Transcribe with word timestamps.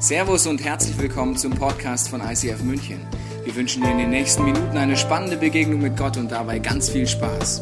Servus 0.00 0.46
und 0.46 0.62
herzlich 0.62 0.96
willkommen 0.96 1.36
zum 1.36 1.50
Podcast 1.50 2.08
von 2.08 2.20
ICF 2.20 2.62
München. 2.62 3.04
Wir 3.42 3.56
wünschen 3.56 3.82
dir 3.82 3.90
in 3.90 3.98
den 3.98 4.10
nächsten 4.10 4.44
Minuten 4.44 4.76
eine 4.76 4.96
spannende 4.96 5.36
Begegnung 5.36 5.82
mit 5.82 5.96
Gott 5.96 6.16
und 6.16 6.30
dabei 6.30 6.60
ganz 6.60 6.88
viel 6.88 7.04
Spaß. 7.04 7.60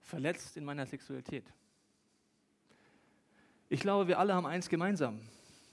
Verletzt 0.00 0.56
in 0.56 0.64
meiner 0.64 0.86
Sexualität. 0.86 1.44
Ich 3.68 3.78
glaube, 3.78 4.08
wir 4.08 4.18
alle 4.18 4.34
haben 4.34 4.46
eins 4.46 4.68
gemeinsam. 4.68 5.20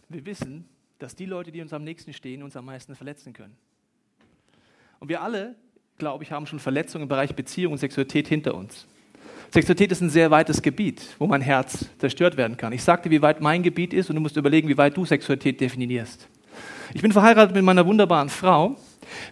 Wir 0.10 0.24
wissen, 0.28 0.70
dass 1.00 1.16
die 1.16 1.26
Leute, 1.26 1.52
die 1.52 1.62
uns 1.62 1.74
am 1.74 1.84
nächsten 1.84 2.14
stehen, 2.14 2.44
uns 2.44 2.56
am 2.56 2.66
meisten 2.66 2.96
verletzen 2.96 3.34
können. 3.34 3.58
Und 5.00 5.10
wir 5.10 5.24
alle 5.24 5.56
glaube 5.98 6.26
ich, 6.26 6.32
haben 6.32 6.46
schon 6.46 6.60
Verletzungen 6.60 7.04
im 7.04 7.08
Bereich 7.08 7.34
Beziehung 7.36 7.72
und 7.72 7.80
Sexualität 7.80 8.28
hinter 8.28 8.56
uns. 8.56 8.86
Sexualität 9.52 9.94
ist 9.94 10.02
ein 10.02 10.10
sehr 10.10 10.30
weites 10.30 10.62
Gebiet, 10.62 11.02
wo 11.20 11.28
mein 11.28 11.40
Herz 11.40 11.86
zerstört 12.00 12.36
werden 12.36 12.58
kann. 12.58 12.74
Ich 12.74 12.84
sagte, 12.84 13.10
wie 13.12 13.22
weit 13.22 13.40
mein 13.40 13.64
Gebiet 13.64 13.94
ist 13.94 14.10
und 14.10 14.18
du 14.18 14.22
musst 14.22 14.36
überlegen, 14.36 14.68
wie 14.68 14.78
weit 14.78 14.98
du 14.98 15.06
Sexualität 15.06 15.62
definierst. 15.62 16.28
Ich 16.94 17.02
bin 17.02 17.14
verheiratet 17.14 17.56
mit 17.56 17.64
meiner 17.64 17.86
wunderbaren 17.86 18.28
Frau. 18.28 18.76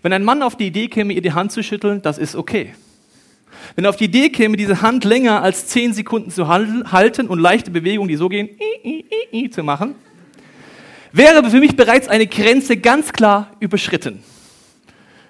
Wenn 0.01 0.13
ein 0.13 0.23
Mann 0.23 0.41
auf 0.41 0.55
die 0.55 0.67
Idee 0.67 0.87
käme, 0.87 1.11
ihr 1.11 1.21
die 1.21 1.33
Hand 1.33 1.51
zu 1.51 1.63
schütteln, 1.63 2.01
das 2.01 2.17
ist 2.17 2.35
okay. 2.35 2.73
Wenn 3.75 3.83
er 3.83 3.89
auf 3.89 3.97
die 3.97 4.05
Idee 4.05 4.29
käme, 4.29 4.55
diese 4.55 4.81
Hand 4.81 5.03
länger 5.03 5.41
als 5.41 5.67
zehn 5.67 5.93
Sekunden 5.93 6.31
zu 6.31 6.47
halten 6.47 7.27
und 7.27 7.39
leichte 7.39 7.71
Bewegungen, 7.71 8.07
die 8.07 8.15
so 8.15 8.29
gehen, 8.29 8.49
zu 9.51 9.63
machen, 9.63 9.95
wäre 11.11 11.49
für 11.49 11.59
mich 11.59 11.75
bereits 11.75 12.07
eine 12.07 12.27
Grenze 12.27 12.77
ganz 12.77 13.11
klar 13.11 13.51
überschritten. 13.59 14.23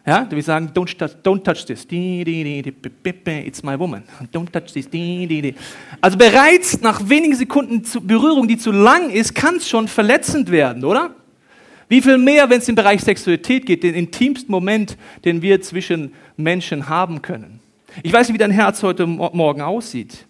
Ja, 0.06 0.28
willst 0.30 0.48
sagen, 0.48 0.70
don't 0.74 0.98
touch, 0.98 1.12
don't 1.24 1.44
touch 1.44 1.66
this. 1.66 1.88
It's 1.90 3.64
my 3.64 3.80
woman. 3.80 4.04
Don't 4.34 4.52
touch 4.52 4.74
this. 4.74 4.90
Also 6.02 6.18
bereits 6.18 6.82
nach 6.82 7.08
wenigen 7.08 7.36
Sekunden 7.36 7.84
Berührung, 8.06 8.48
die 8.48 8.58
zu 8.58 8.72
lang 8.72 9.10
ist, 9.12 9.34
kann 9.34 9.56
es 9.56 9.70
schon 9.70 9.88
verletzend 9.88 10.52
werden, 10.52 10.84
oder? 10.84 11.16
Wie 11.88 12.02
viel 12.02 12.18
mehr, 12.18 12.50
wenn 12.50 12.60
es 12.60 12.68
im 12.68 12.76
Bereich 12.76 13.02
Sexualität 13.02 13.66
geht, 13.66 13.84
den 13.84 13.94
intimsten 13.94 14.52
Moment, 14.52 14.98
den 15.24 15.42
wir 15.42 15.62
zwischen 15.62 16.14
Menschen 16.36 16.90
haben 16.90 17.22
können. 17.22 17.62
Ich 18.02 18.12
weiß 18.12 18.28
nicht, 18.28 18.34
wie 18.34 18.40
dein 18.40 18.52
Herz 18.52 18.84
heute 18.84 19.06
Morgen 19.06 19.62
aussieht. 19.62 20.26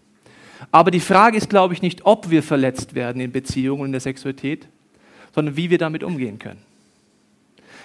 Aber 0.72 0.92
die 0.92 1.00
Frage 1.00 1.38
ist, 1.38 1.50
glaube 1.50 1.73
ich, 1.73 1.81
nicht, 1.81 2.06
ob 2.06 2.30
wir 2.30 2.44
verletzt 2.44 2.94
werden 2.95 3.22
in 3.22 3.31
Beziehungen 3.31 3.81
und 3.81 3.86
in 3.88 3.92
der 3.94 4.02
Sexualität, 4.02 4.67
sondern 5.34 5.56
wie 5.56 5.69
wir 5.69 5.78
damit 5.78 6.03
umgehen 6.03 6.38
können. 6.38 6.59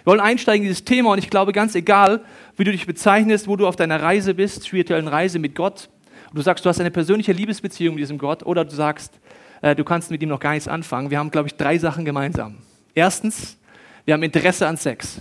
Wir 0.09 0.12
wollen 0.12 0.20
einsteigen 0.20 0.62
in 0.62 0.70
dieses 0.70 0.84
Thema 0.84 1.12
und 1.12 1.19
ich 1.19 1.28
glaube, 1.28 1.53
ganz 1.53 1.75
egal, 1.75 2.23
wie 2.56 2.64
du 2.64 2.73
dich 2.73 2.87
bezeichnest, 2.87 3.47
wo 3.47 3.56
du 3.56 3.67
auf 3.67 3.77
deiner 3.77 4.01
Reise 4.01 4.33
bist, 4.33 4.67
spirituellen 4.67 5.06
Reise 5.06 5.39
mit 5.39 5.55
Gott, 5.55 5.91
du 6.33 6.41
sagst, 6.41 6.65
du 6.65 6.70
hast 6.70 6.81
eine 6.81 6.91
persönliche 6.91 7.33
Liebesbeziehung 7.33 7.95
mit 7.95 8.00
diesem 8.00 8.17
Gott, 8.17 8.42
oder 8.42 8.65
du 8.65 8.75
sagst, 8.75 9.20
äh, 9.61 9.77
du 9.77 9.84
kannst 9.84 10.11
mit 10.11 10.23
ihm 10.23 10.31
noch 10.31 10.41
gar 10.41 10.53
nichts 10.53 10.67
anfangen. 10.67 11.11
Wir 11.11 11.19
haben, 11.19 11.31
glaube 11.31 11.48
ich, 11.48 11.56
drei 11.56 11.77
Sachen 11.77 12.06
gemeinsam. 12.06 12.56
Erstens, 12.95 13.59
wir 14.06 14.15
haben 14.15 14.23
Interesse 14.23 14.67
an 14.67 14.78
Sex. 14.78 15.20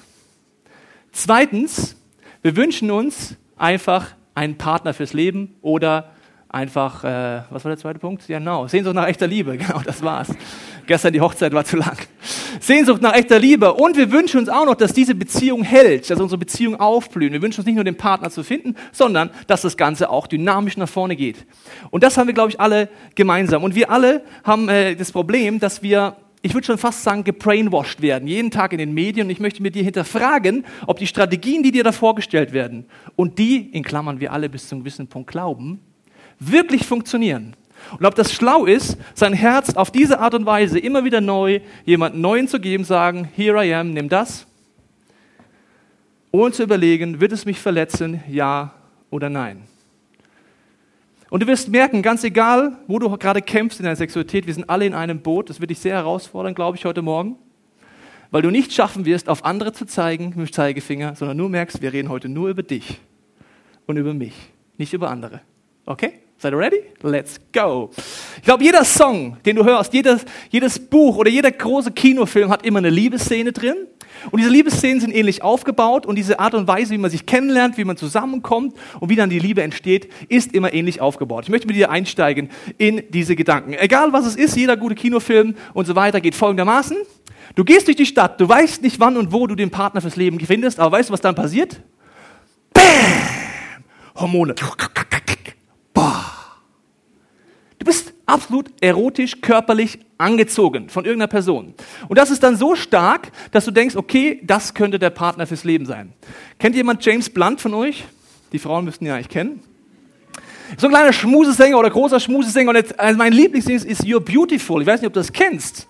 Zweitens, 1.11 1.97
wir 2.41 2.55
wünschen 2.55 2.89
uns 2.89 3.35
einfach 3.57 4.11
einen 4.35 4.57
Partner 4.57 4.93
fürs 4.93 5.11
Leben 5.11 5.55
oder 5.61 6.11
einfach, 6.47 7.03
äh, 7.03 7.41
was 7.49 7.65
war 7.65 7.71
der 7.71 7.77
zweite 7.77 7.99
Punkt? 7.99 8.25
Ja, 8.29 8.39
genau, 8.39 8.67
Sehnsucht 8.67 8.95
nach 8.95 9.07
echter 9.07 9.27
Liebe, 9.27 9.57
genau, 9.57 9.81
das 9.81 10.01
war's. 10.01 10.29
Gestern 10.85 11.11
die 11.11 11.19
Hochzeit 11.19 11.51
war 11.51 11.65
zu 11.65 11.75
lang. 11.75 11.97
Sehnsucht 12.59 13.01
nach 13.01 13.13
echter 13.13 13.39
Liebe. 13.39 13.73
Und 13.73 13.97
wir 13.97 14.11
wünschen 14.11 14.39
uns 14.39 14.49
auch 14.49 14.65
noch, 14.65 14.75
dass 14.75 14.93
diese 14.93 15.15
Beziehung 15.15 15.63
hält, 15.63 16.09
dass 16.09 16.19
unsere 16.19 16.37
Beziehung 16.37 16.79
aufblühen. 16.79 17.33
Wir 17.33 17.41
wünschen 17.41 17.61
uns 17.61 17.65
nicht 17.65 17.75
nur 17.75 17.83
den 17.83 17.97
Partner 17.97 18.29
zu 18.29 18.43
finden, 18.43 18.75
sondern 18.91 19.29
dass 19.47 19.61
das 19.61 19.77
Ganze 19.77 20.09
auch 20.09 20.27
dynamisch 20.27 20.77
nach 20.77 20.89
vorne 20.89 21.15
geht. 21.15 21.45
Und 21.89 22.03
das 22.03 22.17
haben 22.17 22.27
wir, 22.27 22.33
glaube 22.33 22.49
ich, 22.49 22.59
alle 22.59 22.89
gemeinsam. 23.15 23.63
Und 23.63 23.75
wir 23.75 23.89
alle 23.91 24.23
haben 24.43 24.69
äh, 24.69 24.95
das 24.95 25.11
Problem, 25.11 25.59
dass 25.59 25.81
wir 25.81 26.17
ich 26.43 26.53
würde 26.53 26.67
schon 26.67 26.77
fast 26.77 27.03
sagen, 27.03 27.23
gebrainwashed 27.23 28.01
werden, 28.01 28.27
jeden 28.27 28.51
Tag 28.51 28.71
in 28.71 28.77
den 28.77 28.93
Medien. 28.93 29.25
Und 29.27 29.31
ich 29.31 29.39
möchte 29.39 29.61
mit 29.61 29.75
dir 29.75 29.83
hinterfragen, 29.83 30.65
ob 30.85 30.97
die 30.97 31.07
Strategien, 31.07 31.63
die 31.63 31.71
dir 31.71 31.83
da 31.83 31.91
vorgestellt 31.91 32.53
werden 32.53 32.85
und 33.15 33.39
die, 33.39 33.69
in 33.71 33.83
Klammern 33.83 34.19
wir 34.19 34.31
alle 34.31 34.47
bis 34.47 34.67
zu 34.67 34.75
einem 34.75 34.83
gewissen 34.83 35.07
Punkt 35.07 35.29
glauben, 35.29 35.81
wirklich 36.39 36.85
funktionieren. 36.85 37.55
Und 37.99 38.05
ob 38.05 38.15
das 38.15 38.33
schlau 38.33 38.65
ist, 38.65 38.97
sein 39.13 39.33
Herz 39.33 39.75
auf 39.75 39.91
diese 39.91 40.19
Art 40.19 40.33
und 40.33 40.45
Weise 40.45 40.79
immer 40.79 41.03
wieder 41.03 41.21
neu 41.21 41.61
jemand 41.85 42.17
Neuen 42.17 42.47
zu 42.47 42.59
geben, 42.59 42.83
sagen, 42.83 43.29
here 43.35 43.65
I 43.65 43.73
am, 43.73 43.93
nimm 43.93 44.09
das, 44.09 44.45
ohne 46.31 46.51
zu 46.51 46.63
überlegen, 46.63 47.19
wird 47.21 47.31
es 47.31 47.45
mich 47.45 47.59
verletzen, 47.59 48.23
ja 48.29 48.73
oder 49.09 49.29
nein. 49.29 49.63
Und 51.29 51.43
du 51.43 51.47
wirst 51.47 51.69
merken, 51.69 52.01
ganz 52.01 52.23
egal, 52.23 52.77
wo 52.87 52.99
du 52.99 53.09
gerade 53.17 53.41
kämpfst 53.41 53.79
in 53.79 53.83
deiner 53.83 53.95
Sexualität, 53.95 54.47
wir 54.47 54.53
sind 54.53 54.69
alle 54.69 54.85
in 54.85 54.93
einem 54.93 55.19
Boot, 55.19 55.49
das 55.49 55.59
wird 55.59 55.71
dich 55.71 55.79
sehr 55.79 55.95
herausfordern, 55.95 56.55
glaube 56.55 56.77
ich, 56.77 56.85
heute 56.85 57.01
Morgen, 57.01 57.37
weil 58.31 58.41
du 58.41 58.49
nicht 58.49 58.73
schaffen 58.73 59.05
wirst, 59.05 59.29
auf 59.29 59.43
andere 59.43 59.73
zu 59.73 59.85
zeigen 59.85 60.29
mit 60.35 60.49
dem 60.49 60.51
Zeigefinger, 60.51 61.15
sondern 61.15 61.37
nur 61.37 61.49
merkst, 61.49 61.81
wir 61.81 61.91
reden 61.91 62.09
heute 62.09 62.29
nur 62.29 62.49
über 62.49 62.63
dich 62.63 62.99
und 63.85 63.97
über 63.97 64.13
mich, 64.13 64.33
nicht 64.77 64.93
über 64.93 65.09
andere. 65.09 65.41
Okay? 65.85 66.13
Seid 66.39 66.53
ihr 66.53 66.59
ready? 66.59 66.83
Let's 67.01 67.39
go. 67.51 67.89
Ich 68.37 68.43
glaube, 68.43 68.63
jeder 68.63 68.85
Song, 68.85 69.37
den 69.43 69.55
du 69.55 69.65
hörst, 69.65 69.91
jedes, 69.91 70.23
jedes 70.51 70.77
Buch 70.77 71.17
oder 71.17 71.31
jeder 71.31 71.49
große 71.49 71.91
Kinofilm 71.91 72.49
hat 72.49 72.63
immer 72.63 72.77
eine 72.77 72.91
Liebesszene 72.91 73.51
drin. 73.51 73.87
Und 74.29 74.39
diese 74.39 74.51
Liebesszenen 74.51 74.99
sind 74.99 75.15
ähnlich 75.15 75.41
aufgebaut 75.41 76.05
und 76.05 76.15
diese 76.15 76.39
Art 76.39 76.53
und 76.53 76.67
Weise, 76.67 76.91
wie 76.91 76.99
man 76.99 77.09
sich 77.09 77.25
kennenlernt, 77.25 77.77
wie 77.77 77.85
man 77.85 77.97
zusammenkommt 77.97 78.75
und 78.99 79.09
wie 79.09 79.15
dann 79.15 79.31
die 79.31 79.39
Liebe 79.39 79.63
entsteht, 79.63 80.11
ist 80.29 80.53
immer 80.53 80.73
ähnlich 80.73 81.01
aufgebaut. 81.01 81.45
Ich 81.45 81.49
möchte 81.49 81.65
mit 81.65 81.75
dir 81.75 81.89
einsteigen 81.89 82.49
in 82.77 83.03
diese 83.09 83.35
Gedanken. 83.35 83.73
Egal 83.73 84.13
was 84.13 84.27
es 84.27 84.35
ist, 84.35 84.55
jeder 84.55 84.77
gute 84.77 84.95
Kinofilm 84.95 85.55
und 85.73 85.85
so 85.85 85.95
weiter 85.95 86.21
geht 86.21 86.35
folgendermaßen. 86.35 86.97
Du 87.55 87.63
gehst 87.63 87.87
durch 87.87 87.97
die 87.97 88.05
Stadt, 88.05 88.39
du 88.39 88.47
weißt 88.47 88.83
nicht 88.83 88.99
wann 88.99 89.17
und 89.17 89.31
wo 89.31 89.47
du 89.47 89.55
den 89.55 89.71
Partner 89.71 90.01
fürs 90.01 90.15
Leben 90.15 90.39
findest, 90.39 90.79
aber 90.79 90.97
weißt 90.97 91.09
du, 91.09 91.13
was 91.13 91.21
dann 91.21 91.33
passiert? 91.33 91.81
Bam! 92.73 92.83
Hormone. 94.15 94.55
Du 97.79 97.85
bist 97.85 98.13
absolut 98.25 98.67
erotisch, 98.81 99.41
körperlich 99.41 99.99
angezogen 100.17 100.89
von 100.89 101.05
irgendeiner 101.05 101.27
Person. 101.27 101.73
Und 102.07 102.17
das 102.17 102.31
ist 102.31 102.41
dann 102.43 102.55
so 102.57 102.75
stark, 102.75 103.31
dass 103.51 103.65
du 103.65 103.71
denkst, 103.71 103.95
okay, 103.95 104.41
das 104.43 104.73
könnte 104.73 104.99
der 104.99 105.11
Partner 105.11 105.45
fürs 105.45 105.63
Leben 105.63 105.85
sein. 105.85 106.13
Kennt 106.59 106.75
jemand 106.75 107.05
James 107.05 107.29
Blunt 107.29 107.61
von 107.61 107.73
euch? 107.73 108.03
Die 108.51 108.59
Frauen 108.59 108.85
müssten 108.85 109.05
ihn 109.05 109.09
ja 109.09 109.15
eigentlich 109.15 109.29
kennen. 109.29 109.61
So 110.77 110.87
ein 110.87 110.91
kleiner 110.91 111.13
Schmusesänger 111.13 111.77
oder 111.77 111.89
großer 111.89 112.19
Schmusesänger. 112.19 112.69
Und 112.69 112.75
jetzt, 112.75 112.99
also 112.99 113.17
mein 113.17 113.31
Lieblingssing 113.31 113.75
ist 113.75 114.03
You're 114.03 114.19
Beautiful. 114.19 114.81
Ich 114.81 114.87
weiß 114.87 115.01
nicht, 115.01 115.07
ob 115.07 115.13
du 115.13 115.19
das 115.19 115.31
kennst. 115.31 115.87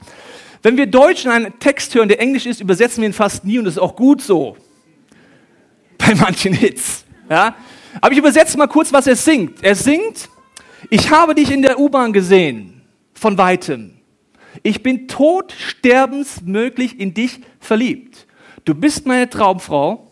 Wenn 0.61 0.77
wir 0.77 0.85
Deutschen 0.85 1.31
einen 1.31 1.57
Text 1.59 1.95
hören, 1.95 2.09
der 2.09 2.19
Englisch 2.19 2.45
ist, 2.45 2.61
übersetzen 2.61 3.01
wir 3.01 3.09
ihn 3.09 3.13
fast 3.13 3.45
nie 3.45 3.57
und 3.57 3.65
das 3.65 3.75
ist 3.75 3.79
auch 3.79 3.95
gut 3.95 4.21
so. 4.21 4.57
Bei 5.97 6.13
manchen 6.15 6.53
Hits. 6.53 7.05
Ja? 7.29 7.55
Aber 8.01 8.11
ich 8.11 8.17
übersetze 8.19 8.57
mal 8.57 8.67
kurz, 8.67 8.93
was 8.93 9.07
er 9.07 9.15
singt. 9.15 9.63
Er 9.63 9.75
singt, 9.75 10.29
ich 10.89 11.11
habe 11.11 11.35
dich 11.35 11.51
in 11.51 11.61
der 11.61 11.79
U-Bahn 11.79 12.13
gesehen, 12.13 12.81
von 13.13 13.37
weitem. 13.37 13.93
Ich 14.63 14.83
bin 14.83 15.07
tot, 15.07 15.53
sterbensmöglich 15.57 16.99
in 16.99 17.13
dich 17.13 17.41
verliebt. 17.59 18.27
Du 18.65 18.73
bist 18.73 19.05
meine 19.05 19.29
Traumfrau, 19.29 20.11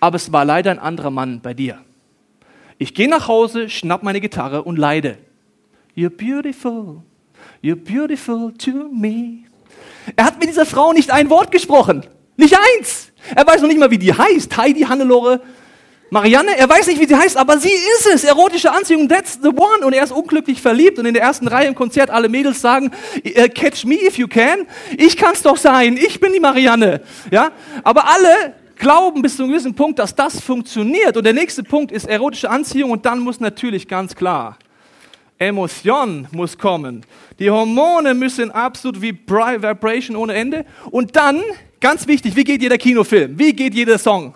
aber 0.00 0.16
es 0.16 0.32
war 0.32 0.44
leider 0.44 0.70
ein 0.70 0.78
anderer 0.78 1.10
Mann 1.10 1.40
bei 1.40 1.54
dir. 1.54 1.80
Ich 2.78 2.94
gehe 2.94 3.08
nach 3.08 3.28
Hause, 3.28 3.68
schnapp 3.68 4.02
meine 4.02 4.20
Gitarre 4.20 4.62
und 4.62 4.76
leide. 4.76 5.18
You're 5.96 6.10
beautiful, 6.10 7.02
you're 7.62 7.76
beautiful 7.76 8.52
to 8.58 8.88
me. 8.92 9.44
Er 10.16 10.24
hat 10.26 10.38
mit 10.38 10.48
dieser 10.48 10.66
Frau 10.66 10.92
nicht 10.92 11.10
ein 11.10 11.28
Wort 11.30 11.50
gesprochen. 11.50 12.06
Nicht 12.36 12.56
eins. 12.56 13.10
Er 13.34 13.46
weiß 13.46 13.60
noch 13.60 13.68
nicht 13.68 13.80
mal, 13.80 13.90
wie 13.90 13.98
die 13.98 14.14
heißt. 14.14 14.56
Heidi 14.56 14.82
Hannelore 14.82 15.40
Marianne, 16.10 16.56
er 16.56 16.68
weiß 16.68 16.86
nicht, 16.86 17.00
wie 17.00 17.06
sie 17.06 17.16
heißt, 17.16 17.36
aber 17.36 17.58
sie 17.58 17.68
ist 17.68 18.08
es. 18.12 18.24
Erotische 18.24 18.72
Anziehung, 18.72 19.08
that's 19.08 19.38
the 19.42 19.48
one. 19.48 19.84
Und 19.84 19.92
er 19.92 20.04
ist 20.04 20.12
unglücklich 20.12 20.62
verliebt. 20.62 20.98
Und 20.98 21.06
in 21.06 21.12
der 21.12 21.22
ersten 21.22 21.46
Reihe 21.46 21.68
im 21.68 21.74
Konzert 21.74 22.08
alle 22.08 22.28
Mädels 22.28 22.60
sagen, 22.60 22.90
äh, 23.22 23.48
catch 23.48 23.84
me 23.84 23.96
if 23.96 24.16
you 24.16 24.26
can. 24.26 24.66
Ich 24.96 25.16
kann's 25.16 25.42
doch 25.42 25.58
sein. 25.58 25.98
Ich 25.98 26.18
bin 26.18 26.32
die 26.32 26.40
Marianne. 26.40 27.02
Ja? 27.30 27.50
Aber 27.84 28.08
alle 28.08 28.54
glauben 28.76 29.20
bis 29.20 29.36
zu 29.36 29.42
einem 29.42 29.52
gewissen 29.52 29.74
Punkt, 29.74 29.98
dass 29.98 30.14
das 30.14 30.40
funktioniert. 30.40 31.16
Und 31.16 31.24
der 31.24 31.34
nächste 31.34 31.62
Punkt 31.62 31.92
ist 31.92 32.08
erotische 32.08 32.48
Anziehung. 32.48 32.90
Und 32.90 33.04
dann 33.04 33.18
muss 33.18 33.38
natürlich 33.38 33.86
ganz 33.86 34.14
klar, 34.14 34.56
Emotion 35.38 36.26
muss 36.30 36.56
kommen. 36.56 37.04
Die 37.38 37.50
Hormone 37.50 38.14
müssen 38.14 38.50
absolut 38.50 39.02
wie 39.02 39.12
Vibration 39.12 40.16
ohne 40.16 40.32
Ende. 40.32 40.64
Und 40.90 41.16
dann, 41.16 41.42
ganz 41.82 42.06
wichtig, 42.06 42.34
wie 42.34 42.44
geht 42.44 42.62
jeder 42.62 42.78
Kinofilm? 42.78 43.38
Wie 43.38 43.52
geht 43.52 43.74
jeder 43.74 43.98
Song? 43.98 44.34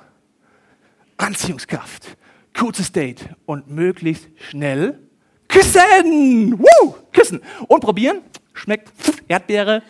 Anziehungskraft, 1.22 2.16
kurzes 2.52 2.90
Date 2.90 3.28
und 3.46 3.70
möglichst 3.70 4.28
schnell 4.50 4.98
küssen. 5.46 6.58
Woo! 6.58 6.94
Küssen. 7.12 7.40
Und 7.69 7.80
probieren. 7.80 8.22
Schmeckt 8.54 8.92
Erdbeere. 9.28 9.82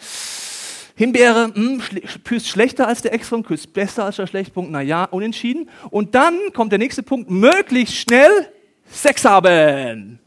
Himbeere, 0.95 1.49
mh, 1.55 1.83
schle 1.83 2.01
küsst 2.23 2.49
schlechter 2.49 2.87
als 2.87 3.01
der 3.01 3.15
Ex-Freund, 3.15 3.47
küsst 3.47 3.73
besser 3.73 4.05
als 4.05 4.17
der 4.17 4.27
Schlechtpunkt, 4.27 4.71
naja, 4.71 5.05
unentschieden. 5.05 5.71
Und 5.91 6.15
dann 6.15 6.39
kommt 6.53 6.71
der 6.71 6.79
nächste 6.79 7.03
Punkt, 7.03 7.31
möglichst 7.31 7.97
schnell 7.97 8.53
Sex 8.91 9.25
haben. 9.25 10.19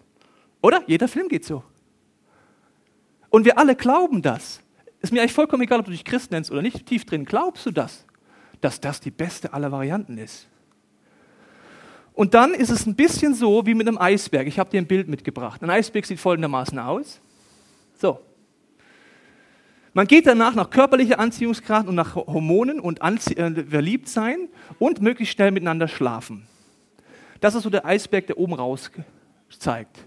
Oder? 0.64 0.82
Jeder 0.88 1.08
Film 1.08 1.30
geht 1.30 1.46
so. 1.46 1.64
Und 3.30 3.46
wir 3.46 3.60
alle 3.60 3.76
glauben 3.76 4.24
das. 4.24 4.60
Ist 5.02 5.14
mir 5.14 5.22
eigentlich 5.22 5.34
vollkommen 5.34 5.62
egal, 5.62 5.80
ob 5.80 5.86
du 5.86 5.92
dich 5.92 6.04
Christ 6.04 6.32
nennst 6.32 6.50
oder 6.50 6.64
nicht, 6.64 6.88
tief 6.88 7.06
drin 7.06 7.26
glaubst 7.26 7.64
du 7.68 7.72
das, 7.72 8.06
dass 8.60 8.82
das 8.82 9.00
die 9.00 9.12
beste 9.12 9.54
aller 9.54 9.72
Varianten 9.72 10.18
ist. 10.18 10.48
Und 12.16 12.34
dann 12.34 12.54
ist 12.54 12.70
es 12.70 12.86
ein 12.86 12.96
bisschen 12.96 13.34
so 13.34 13.66
wie 13.66 13.74
mit 13.74 13.88
einem 13.88 13.98
Eisberg. 13.98 14.48
Ich 14.48 14.58
habe 14.58 14.70
dir 14.70 14.78
ein 14.78 14.88
Bild 14.88 15.10
mitgebracht. 15.10 15.62
Ein 15.62 15.70
Eisberg 15.70 16.06
sieht 16.06 16.20
folgendermaßen 16.20 16.80
aus. 16.80 17.20
So. 18.00 18.20
Man 19.94 20.08
geht 20.08 20.26
danach 20.26 20.56
nach 20.56 20.70
körperlicher 20.70 21.20
Anziehungsgrad 21.20 21.88
und 21.88 21.96
nach 21.96 22.16
Hormonen 22.16 22.80
und 22.80 23.02
Anzie 23.02 23.36
äh, 23.36 23.66
verliebt 23.66 24.08
sein 24.08 24.48
und 24.80 25.02
möglichst 25.02 25.36
schnell 25.36 25.52
miteinander 25.52 25.90
schlafen. 25.90 26.48
Das 27.42 27.54
ist 27.54 27.64
so 27.64 27.70
der 27.70 27.86
Eisberg, 27.86 28.28
der 28.28 28.38
oben 28.38 28.54
raus 28.54 28.92
zeigt. 29.60 30.00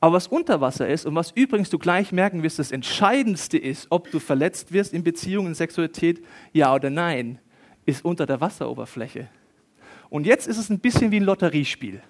Aber 0.00 0.14
was 0.14 0.28
unter 0.28 0.60
Wasser 0.62 0.88
ist 0.88 1.04
und 1.04 1.14
was 1.14 1.30
übrigens 1.32 1.68
du 1.68 1.78
gleich 1.78 2.10
merken 2.10 2.42
wirst, 2.42 2.58
das 2.58 2.72
Entscheidendste 2.72 3.58
ist, 3.58 3.86
ob 3.90 4.10
du 4.10 4.18
verletzt 4.18 4.72
wirst 4.72 4.94
in 4.94 5.04
Beziehungen, 5.04 5.48
in 5.48 5.54
Sexualität, 5.54 6.24
ja 6.52 6.74
oder 6.74 6.88
nein, 6.88 7.38
ist 7.84 8.04
unter 8.04 8.24
der 8.24 8.40
Wasseroberfläche. 8.40 9.28
Und 10.10 10.26
jetzt 10.26 10.46
ist 10.46 10.58
es 10.58 10.70
ein 10.70 10.80
bisschen 10.80 11.10
wie 11.10 11.20
ein 11.20 11.24
Lotteriespiel. 11.24 12.02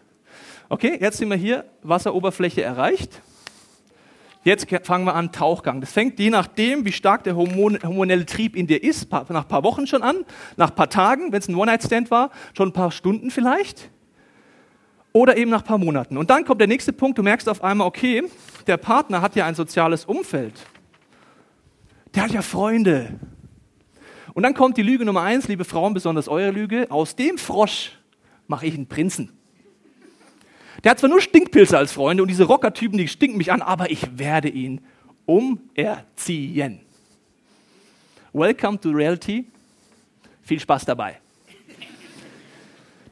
Okay, 0.69 0.99
jetzt 1.00 1.19
sind 1.19 1.31
wir 1.31 1.37
hier, 1.37 1.65
Wasseroberfläche 1.83 2.62
erreicht. 2.62 3.23
Jetzt 4.45 4.67
fangen 4.85 5.05
wir 5.05 5.15
an, 5.15 5.33
Tauchgang. 5.33 5.81
Das 5.81 5.93
fängt 5.93 6.19
je 6.19 6.31
nachdem, 6.31 6.85
wie 6.85 6.93
stark 6.93 7.25
der 7.25 7.37
hormonelle 7.37 8.25
Trieb 8.25 8.55
in 8.55 8.67
dir 8.67 8.83
ist, 8.83 9.11
nach 9.11 9.29
ein 9.29 9.49
paar 9.49 9.65
Wochen 9.65 9.87
schon 9.87 10.03
an, 10.03 10.25
nach 10.56 10.71
ein 10.71 10.75
paar 10.75 10.89
Tagen, 10.89 11.33
wenn 11.33 11.41
es 11.41 11.49
ein 11.49 11.55
One-Night-Stand 11.55 12.11
war, 12.11 12.31
schon 12.56 12.69
ein 12.69 12.73
paar 12.73 12.91
Stunden 12.93 13.31
vielleicht. 13.31 13.91
Oder 15.12 15.37
eben 15.37 15.50
nach 15.50 15.62
ein 15.62 15.67
paar 15.67 15.79
Monaten. 15.79 16.17
Und 16.17 16.31
dann 16.31 16.45
kommt 16.45 16.61
der 16.61 16.69
nächste 16.69 16.93
Punkt, 16.93 17.19
du 17.19 17.23
merkst 17.23 17.49
auf 17.49 17.65
einmal, 17.65 17.87
okay, 17.87 18.25
der 18.67 18.77
Partner 18.77 19.21
hat 19.21 19.35
ja 19.37 19.47
ein 19.47 19.55
soziales 19.55 20.05
Umfeld. 20.05 20.55
Der 22.15 22.23
hat 22.23 22.31
ja 22.31 22.43
Freunde. 22.43 23.19
Und 24.38 24.44
dann 24.44 24.55
kommt 24.55 24.76
die 24.76 24.82
Lüge 24.82 25.05
Nummer 25.05 25.23
eins, 25.23 25.49
liebe 25.49 25.64
Frauen, 25.64 25.94
besonders 25.94 26.29
eure 26.29 26.52
Lüge. 26.52 26.87
Aus 26.93 27.17
dem 27.17 27.38
Frosch 27.38 27.99
mache 28.46 28.67
ich 28.67 28.75
einen 28.75 28.87
Prinzen. 28.87 29.32
Der 30.85 30.93
hat 30.93 31.00
zwar 31.00 31.11
nur 31.11 31.20
Stinkpilze 31.20 31.76
als 31.76 31.90
Freunde 31.90 32.23
und 32.23 32.29
diese 32.29 32.44
Rockertypen, 32.44 32.99
die 32.99 33.08
stinken 33.08 33.37
mich 33.37 33.50
an, 33.50 33.62
aber 33.62 33.90
ich 33.90 34.17
werde 34.17 34.49
ihn 34.49 34.81
umerziehen. 35.26 36.82
Welcome 38.32 38.79
to 38.79 38.90
reality. 38.90 39.44
Viel 40.43 40.61
Spaß 40.61 40.85
dabei. 40.85 41.19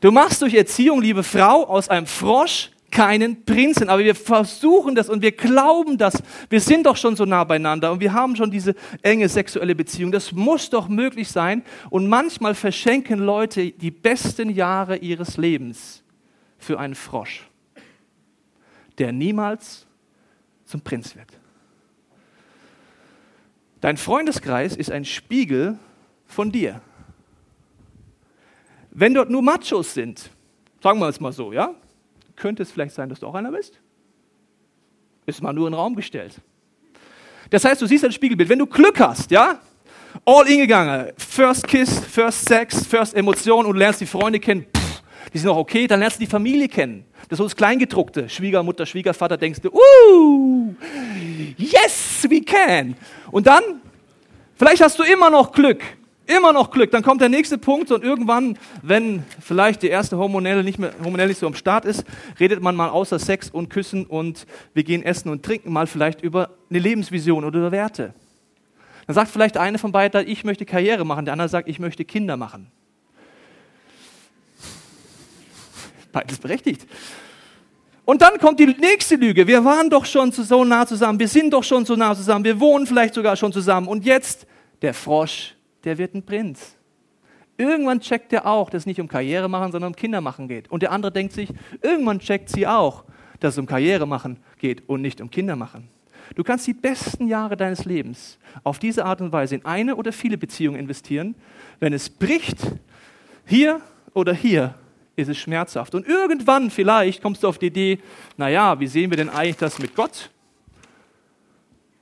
Du 0.00 0.12
machst 0.12 0.42
durch 0.42 0.54
Erziehung, 0.54 1.02
liebe 1.02 1.24
Frau, 1.24 1.64
aus 1.64 1.88
einem 1.88 2.06
Frosch 2.06 2.70
keinen 2.96 3.44
Prinzen. 3.44 3.90
Aber 3.90 4.02
wir 4.02 4.14
versuchen 4.14 4.94
das 4.94 5.10
und 5.10 5.20
wir 5.20 5.32
glauben 5.32 5.98
das. 5.98 6.22
Wir 6.48 6.60
sind 6.60 6.86
doch 6.86 6.96
schon 6.96 7.14
so 7.14 7.26
nah 7.26 7.44
beieinander 7.44 7.92
und 7.92 8.00
wir 8.00 8.14
haben 8.14 8.34
schon 8.34 8.50
diese 8.50 8.74
enge 9.02 9.28
sexuelle 9.28 9.74
Beziehung. 9.74 10.10
Das 10.10 10.32
muss 10.32 10.70
doch 10.70 10.88
möglich 10.88 11.28
sein. 11.28 11.62
Und 11.90 12.08
manchmal 12.08 12.54
verschenken 12.54 13.18
Leute 13.18 13.70
die 13.70 13.90
besten 13.90 14.48
Jahre 14.48 14.96
ihres 14.96 15.36
Lebens 15.36 16.02
für 16.58 16.78
einen 16.78 16.94
Frosch, 16.94 17.46
der 18.96 19.12
niemals 19.12 19.86
zum 20.64 20.80
Prinz 20.80 21.14
wird. 21.14 21.28
Dein 23.82 23.98
Freundeskreis 23.98 24.74
ist 24.74 24.90
ein 24.90 25.04
Spiegel 25.04 25.78
von 26.24 26.50
dir. 26.50 26.80
Wenn 28.90 29.12
dort 29.12 29.28
nur 29.28 29.42
Machos 29.42 29.92
sind, 29.92 30.30
sagen 30.82 30.98
wir 30.98 31.08
es 31.08 31.20
mal 31.20 31.32
so, 31.32 31.52
ja, 31.52 31.74
könnte 32.36 32.62
es 32.62 32.70
vielleicht 32.70 32.94
sein, 32.94 33.08
dass 33.08 33.20
du 33.20 33.26
auch 33.26 33.34
einer 33.34 33.50
bist? 33.50 33.80
Ist 35.26 35.42
mal 35.42 35.52
nur 35.52 35.66
in 35.66 35.72
den 35.72 35.78
Raum 35.78 35.96
gestellt. 35.96 36.34
Das 37.50 37.64
heißt, 37.64 37.80
du 37.80 37.86
siehst 37.86 38.04
ein 38.04 38.12
Spiegelbild. 38.12 38.48
Wenn 38.48 38.58
du 38.58 38.66
Glück 38.66 39.00
hast, 39.00 39.30
ja, 39.30 39.60
all 40.24 40.48
in 40.48 40.60
gegangen, 40.60 41.12
first 41.16 41.66
kiss, 41.66 41.98
first 41.98 42.48
sex, 42.48 42.86
first 42.86 43.14
Emotion 43.14 43.66
und 43.66 43.76
lernst 43.76 44.00
die 44.00 44.06
Freunde 44.06 44.40
kennen, 44.40 44.66
pff, 44.74 45.02
die 45.32 45.38
sind 45.38 45.48
auch 45.48 45.56
okay, 45.56 45.86
dann 45.86 46.00
lernst 46.00 46.18
du 46.18 46.24
die 46.24 46.30
Familie 46.30 46.68
kennen. 46.68 47.04
Das 47.28 47.32
ist 47.32 47.38
so 47.38 47.44
das 47.44 47.56
Kleingedruckte. 47.56 48.28
Schwiegermutter, 48.28 48.86
Schwiegervater, 48.86 49.36
denkst 49.36 49.60
du, 49.60 49.70
uh, 49.70 50.74
yes, 51.56 52.26
we 52.28 52.40
can. 52.40 52.96
Und 53.30 53.46
dann, 53.46 53.62
vielleicht 54.54 54.82
hast 54.82 54.98
du 54.98 55.02
immer 55.02 55.30
noch 55.30 55.52
Glück 55.52 55.82
Immer 56.26 56.52
noch 56.52 56.70
Glück. 56.72 56.90
Dann 56.90 57.04
kommt 57.04 57.20
der 57.20 57.28
nächste 57.28 57.56
Punkt 57.56 57.92
und 57.92 58.02
irgendwann, 58.02 58.58
wenn 58.82 59.22
vielleicht 59.40 59.82
die 59.82 59.88
erste 59.88 60.18
Hormonelle 60.18 60.64
nicht 60.64 60.78
mehr 60.78 60.92
hormonell 61.02 61.28
nicht 61.28 61.38
so 61.38 61.46
am 61.46 61.54
Start 61.54 61.84
ist, 61.84 62.04
redet 62.40 62.60
man 62.60 62.74
mal 62.74 62.88
außer 62.88 63.18
Sex 63.20 63.48
und 63.48 63.70
Küssen 63.70 64.06
und 64.06 64.46
wir 64.74 64.82
gehen 64.82 65.04
essen 65.04 65.28
und 65.28 65.44
trinken 65.44 65.72
mal 65.72 65.86
vielleicht 65.86 66.22
über 66.22 66.50
eine 66.68 66.80
Lebensvision 66.80 67.44
oder 67.44 67.58
über 67.58 67.70
Werte. 67.72 68.12
Dann 69.06 69.14
sagt 69.14 69.30
vielleicht 69.30 69.56
eine 69.56 69.78
von 69.78 69.92
beiden, 69.92 70.26
ich 70.26 70.42
möchte 70.42 70.66
Karriere 70.66 71.04
machen, 71.04 71.24
der 71.26 71.32
andere 71.32 71.48
sagt, 71.48 71.68
ich 71.68 71.78
möchte 71.78 72.04
Kinder 72.04 72.36
machen. 72.36 72.72
Beides 76.10 76.38
berechtigt. 76.38 76.86
Und 78.04 78.22
dann 78.22 78.38
kommt 78.38 78.58
die 78.58 78.66
nächste 78.66 79.16
Lüge. 79.16 79.46
Wir 79.46 79.64
waren 79.64 79.90
doch 79.90 80.06
schon 80.06 80.32
so 80.32 80.64
nah 80.64 80.86
zusammen, 80.86 81.20
wir 81.20 81.28
sind 81.28 81.52
doch 81.52 81.62
schon 81.62 81.84
so 81.84 81.94
nah 81.94 82.16
zusammen, 82.16 82.44
wir 82.44 82.58
wohnen 82.58 82.86
vielleicht 82.86 83.14
sogar 83.14 83.36
schon 83.36 83.52
zusammen. 83.52 83.86
Und 83.86 84.04
jetzt 84.04 84.46
der 84.82 84.94
Frosch 84.94 85.55
der 85.86 85.96
wird 85.96 86.14
ein 86.14 86.22
Prinz. 86.22 86.76
Irgendwann 87.56 88.00
checkt 88.00 88.32
er 88.32 88.46
auch, 88.46 88.68
dass 88.68 88.82
es 88.82 88.86
nicht 88.86 89.00
um 89.00 89.08
Karriere 89.08 89.48
machen, 89.48 89.72
sondern 89.72 89.92
um 89.92 89.96
Kinder 89.96 90.20
machen 90.20 90.46
geht. 90.46 90.70
Und 90.70 90.82
der 90.82 90.92
andere 90.92 91.10
denkt 91.10 91.32
sich, 91.32 91.48
irgendwann 91.80 92.18
checkt 92.18 92.50
sie 92.50 92.66
auch, 92.66 93.04
dass 93.40 93.54
es 93.54 93.58
um 93.58 93.66
Karriere 93.66 94.06
machen 94.06 94.38
geht 94.58 94.86
und 94.88 95.00
nicht 95.00 95.20
um 95.22 95.30
Kinder 95.30 95.56
machen. 95.56 95.88
Du 96.34 96.42
kannst 96.42 96.66
die 96.66 96.74
besten 96.74 97.28
Jahre 97.28 97.56
deines 97.56 97.84
Lebens 97.84 98.38
auf 98.64 98.78
diese 98.78 99.04
Art 99.04 99.20
und 99.20 99.32
Weise 99.32 99.54
in 99.54 99.64
eine 99.64 99.96
oder 99.96 100.12
viele 100.12 100.36
Beziehungen 100.36 100.78
investieren. 100.78 101.34
Wenn 101.78 101.92
es 101.92 102.10
bricht, 102.10 102.58
hier 103.46 103.80
oder 104.12 104.34
hier, 104.34 104.74
ist 105.14 105.28
es 105.28 105.38
schmerzhaft. 105.38 105.94
Und 105.94 106.06
irgendwann 106.06 106.70
vielleicht 106.70 107.22
kommst 107.22 107.42
du 107.42 107.48
auf 107.48 107.58
die 107.58 107.66
Idee, 107.66 108.00
naja, 108.36 108.78
wie 108.80 108.86
sehen 108.86 109.10
wir 109.10 109.16
denn 109.16 109.30
eigentlich 109.30 109.56
das 109.56 109.78
mit 109.78 109.94
Gott? 109.94 110.30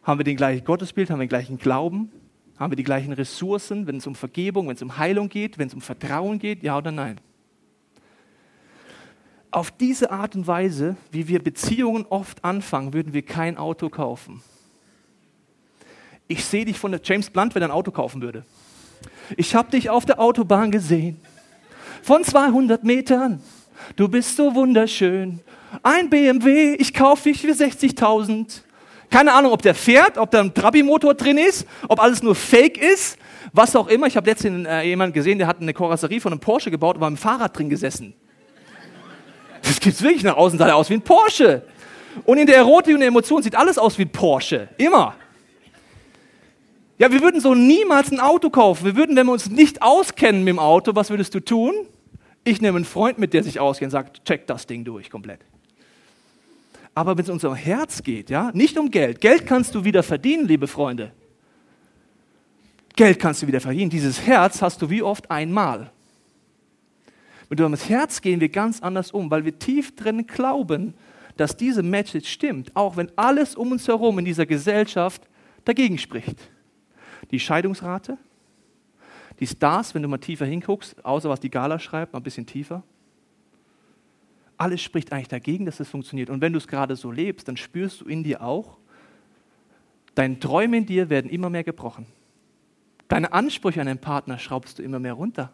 Haben 0.02 0.18
wir 0.18 0.24
den 0.24 0.36
gleichen 0.36 0.64
Gottesbild, 0.64 1.10
haben 1.10 1.20
wir 1.20 1.26
den 1.26 1.28
gleichen 1.28 1.58
Glauben? 1.58 2.10
Haben 2.58 2.72
wir 2.72 2.76
die 2.76 2.84
gleichen 2.84 3.12
Ressourcen, 3.12 3.86
wenn 3.86 3.96
es 3.96 4.06
um 4.06 4.14
Vergebung, 4.14 4.68
wenn 4.68 4.76
es 4.76 4.82
um 4.82 4.96
Heilung 4.96 5.28
geht, 5.28 5.58
wenn 5.58 5.68
es 5.68 5.74
um 5.74 5.80
Vertrauen 5.80 6.38
geht, 6.38 6.62
ja 6.62 6.78
oder 6.78 6.92
nein? 6.92 7.20
Auf 9.50 9.70
diese 9.70 10.10
Art 10.10 10.34
und 10.34 10.46
Weise, 10.46 10.96
wie 11.10 11.28
wir 11.28 11.42
Beziehungen 11.42 12.06
oft 12.08 12.44
anfangen, 12.44 12.92
würden 12.92 13.12
wir 13.12 13.22
kein 13.22 13.56
Auto 13.56 13.88
kaufen. 13.88 14.42
Ich 16.26 16.44
sehe 16.44 16.64
dich 16.64 16.78
von 16.78 16.90
der 16.90 17.00
James 17.04 17.30
Blunt, 17.30 17.54
wenn 17.54 17.62
er 17.62 17.68
ein 17.68 17.74
Auto 17.74 17.90
kaufen 17.90 18.22
würde. 18.22 18.44
Ich 19.36 19.54
habe 19.54 19.70
dich 19.70 19.90
auf 19.90 20.04
der 20.04 20.20
Autobahn 20.20 20.70
gesehen. 20.70 21.20
Von 22.02 22.24
200 22.24 22.84
Metern. 22.84 23.42
Du 23.96 24.08
bist 24.08 24.36
so 24.36 24.54
wunderschön. 24.54 25.40
Ein 25.82 26.08
BMW, 26.08 26.74
ich 26.74 26.94
kaufe 26.94 27.30
dich 27.30 27.40
für 27.40 27.52
60.000. 27.52 28.62
Keine 29.10 29.32
Ahnung, 29.32 29.52
ob 29.52 29.62
der 29.62 29.74
fährt, 29.74 30.18
ob 30.18 30.30
da 30.30 30.40
ein 30.40 30.52
Trabi-Motor 30.52 31.14
drin 31.14 31.38
ist, 31.38 31.66
ob 31.88 32.00
alles 32.00 32.22
nur 32.22 32.34
Fake 32.34 32.78
ist, 32.78 33.18
was 33.52 33.76
auch 33.76 33.88
immer. 33.88 34.06
Ich 34.06 34.16
habe 34.16 34.28
letztens 34.28 34.66
äh, 34.66 34.82
jemanden 34.82 35.12
gesehen, 35.12 35.38
der 35.38 35.46
hat 35.46 35.60
eine 35.60 35.72
Karosserie 35.72 36.20
von 36.20 36.32
einem 36.32 36.40
Porsche 36.40 36.70
gebaut 36.70 36.96
und 36.96 37.00
war 37.00 37.08
im 37.08 37.16
Fahrrad 37.16 37.56
drin 37.56 37.68
gesessen. 37.68 38.14
Das 39.62 39.80
gibt's 39.80 40.02
wirklich 40.02 40.22
nach 40.24 40.36
außen, 40.36 40.58
sah 40.58 40.68
er 40.68 40.76
aus 40.76 40.90
wie 40.90 40.94
ein 40.94 41.02
Porsche. 41.02 41.62
Und 42.24 42.38
in 42.38 42.46
der 42.46 42.56
Erotik 42.56 42.94
und 42.94 43.00
der 43.00 43.08
Emotion 43.08 43.42
sieht 43.42 43.56
alles 43.56 43.78
aus 43.78 43.98
wie 43.98 44.02
ein 44.02 44.10
Porsche. 44.10 44.68
Immer. 44.76 45.14
Ja, 46.98 47.10
wir 47.10 47.20
würden 47.22 47.40
so 47.40 47.54
niemals 47.54 48.12
ein 48.12 48.20
Auto 48.20 48.50
kaufen. 48.50 48.84
Wir 48.84 48.96
würden, 48.96 49.16
wenn 49.16 49.26
wir 49.26 49.32
uns 49.32 49.50
nicht 49.50 49.82
auskennen 49.82 50.44
mit 50.44 50.52
dem 50.52 50.58
Auto, 50.58 50.94
was 50.94 51.10
würdest 51.10 51.34
du 51.34 51.40
tun? 51.40 51.74
Ich 52.44 52.60
nehme 52.60 52.76
einen 52.76 52.84
Freund 52.84 53.18
mit, 53.18 53.32
der 53.32 53.42
sich 53.42 53.58
auskennt 53.58 53.88
und 53.88 53.98
sagt, 53.98 54.24
check 54.24 54.46
das 54.46 54.66
Ding 54.66 54.84
durch 54.84 55.10
komplett. 55.10 55.40
Aber 56.94 57.16
wenn 57.16 57.24
es 57.24 57.28
um 57.28 57.34
unser 57.34 57.54
Herz 57.54 58.02
geht, 58.02 58.30
ja, 58.30 58.50
nicht 58.54 58.78
um 58.78 58.90
Geld. 58.90 59.20
Geld 59.20 59.46
kannst 59.46 59.74
du 59.74 59.84
wieder 59.84 60.02
verdienen, 60.02 60.46
liebe 60.46 60.68
Freunde. 60.68 61.12
Geld 62.94 63.18
kannst 63.18 63.42
du 63.42 63.48
wieder 63.48 63.60
verdienen. 63.60 63.90
Dieses 63.90 64.24
Herz 64.24 64.62
hast 64.62 64.80
du 64.80 64.88
wie 64.90 65.02
oft 65.02 65.30
einmal. 65.30 65.90
Mit 67.50 67.60
unserem 67.60 67.88
Herz 67.88 68.20
gehen 68.20 68.40
wir 68.40 68.48
ganz 68.48 68.80
anders 68.80 69.10
um, 69.10 69.30
weil 69.30 69.44
wir 69.44 69.58
tief 69.58 69.96
drin 69.96 70.26
glauben, 70.26 70.94
dass 71.36 71.56
diese 71.56 71.82
Message 71.82 72.30
stimmt, 72.30 72.74
auch 72.76 72.96
wenn 72.96 73.10
alles 73.16 73.56
um 73.56 73.72
uns 73.72 73.88
herum 73.88 74.20
in 74.20 74.24
dieser 74.24 74.46
Gesellschaft 74.46 75.22
dagegen 75.64 75.98
spricht. 75.98 76.36
Die 77.32 77.40
Scheidungsrate, 77.40 78.18
die 79.40 79.48
Stars, 79.48 79.94
wenn 79.96 80.02
du 80.02 80.08
mal 80.08 80.18
tiefer 80.18 80.46
hinguckst, 80.46 81.04
außer 81.04 81.28
was 81.28 81.40
die 81.40 81.50
Gala 81.50 81.80
schreibt, 81.80 82.12
mal 82.12 82.20
ein 82.20 82.22
bisschen 82.22 82.46
tiefer 82.46 82.84
alles 84.56 84.82
spricht 84.82 85.12
eigentlich 85.12 85.28
dagegen, 85.28 85.66
dass 85.66 85.80
es 85.80 85.88
funktioniert. 85.88 86.30
Und 86.30 86.40
wenn 86.40 86.52
du 86.52 86.58
es 86.58 86.68
gerade 86.68 86.96
so 86.96 87.10
lebst, 87.10 87.48
dann 87.48 87.56
spürst 87.56 88.00
du 88.00 88.06
in 88.06 88.22
dir 88.22 88.42
auch, 88.42 88.78
deine 90.14 90.38
Träume 90.38 90.78
in 90.78 90.86
dir 90.86 91.10
werden 91.10 91.30
immer 91.30 91.50
mehr 91.50 91.64
gebrochen. 91.64 92.06
Deine 93.08 93.32
Ansprüche 93.32 93.80
an 93.80 93.86
den 93.86 93.98
Partner 93.98 94.38
schraubst 94.38 94.78
du 94.78 94.82
immer 94.82 94.98
mehr 94.98 95.14
runter. 95.14 95.52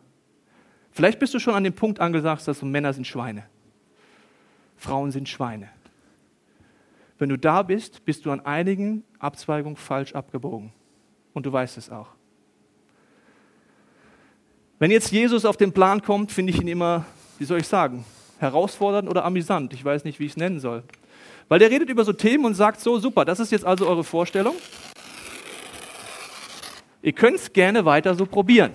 Vielleicht 0.93 1.19
bist 1.19 1.35
du 1.35 1.39
schon 1.39 1.55
an 1.55 1.65
dem 1.65 1.75
Punkt 1.75 2.01
angesagt, 2.01 2.47
dass 2.47 2.61
du 2.61 2.67
Männer 2.67 2.93
sind 2.93 3.07
Schweine. 3.07 3.45
Frauen 4.77 5.11
sind 5.11 5.29
Schweine. 5.29 5.69
Wenn 7.19 7.29
du 7.29 7.37
da 7.37 7.63
bist, 7.63 8.05
bist 8.05 8.25
du 8.25 8.31
an 8.31 8.41
einigen 8.41 9.05
Abzweigungen 9.19 9.77
falsch 9.77 10.15
abgebogen. 10.15 10.73
Und 11.35 11.47
du 11.47 11.53
weißt 11.53 11.77
es 11.77 11.91
auch. 11.91 12.09
Wenn 14.79 14.91
jetzt 14.91 15.13
Jesus 15.13 15.45
auf 15.45 15.59
den 15.59 15.73
Plan 15.73 16.01
kommt, 16.01 16.33
finde 16.33 16.53
ich 16.53 16.61
ihn 16.61 16.69
immer, 16.69 17.05
wie 17.39 17.45
soll 17.45 17.61
ich 17.61 17.69
sagen, 17.69 18.05
herausfordernd 18.41 19.09
oder 19.09 19.25
amüsant. 19.25 19.73
Ich 19.75 19.85
weiß 19.85 20.05
nicht, 20.05 20.19
wie 20.19 20.25
ich 20.25 20.33
es 20.33 20.37
nennen 20.37 20.61
soll. 20.61 20.83
Weil 21.49 21.59
der 21.59 21.71
redet 21.71 21.91
über 21.91 22.05
so 22.05 22.13
Themen 22.13 22.45
und 22.45 22.55
sagt 22.55 22.81
so, 22.81 22.99
super, 22.99 23.25
das 23.25 23.41
ist 23.41 23.53
jetzt 23.53 23.65
also 23.65 23.87
eure 23.87 24.05
Vorstellung. 24.05 24.55
Ihr 27.03 27.13
könnt 27.13 27.37
es 27.37 27.53
gerne 27.53 27.85
weiter 27.85 28.15
so 28.15 28.27
probieren. 28.27 28.73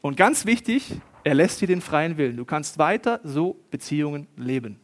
Und 0.00 0.16
ganz 0.16 0.46
wichtig, 0.46 0.92
er 1.24 1.34
lässt 1.34 1.60
dir 1.60 1.66
den 1.66 1.80
freien 1.80 2.16
Willen. 2.16 2.36
Du 2.36 2.44
kannst 2.44 2.78
weiter 2.78 3.20
so 3.22 3.56
Beziehungen 3.70 4.26
leben. 4.36 4.78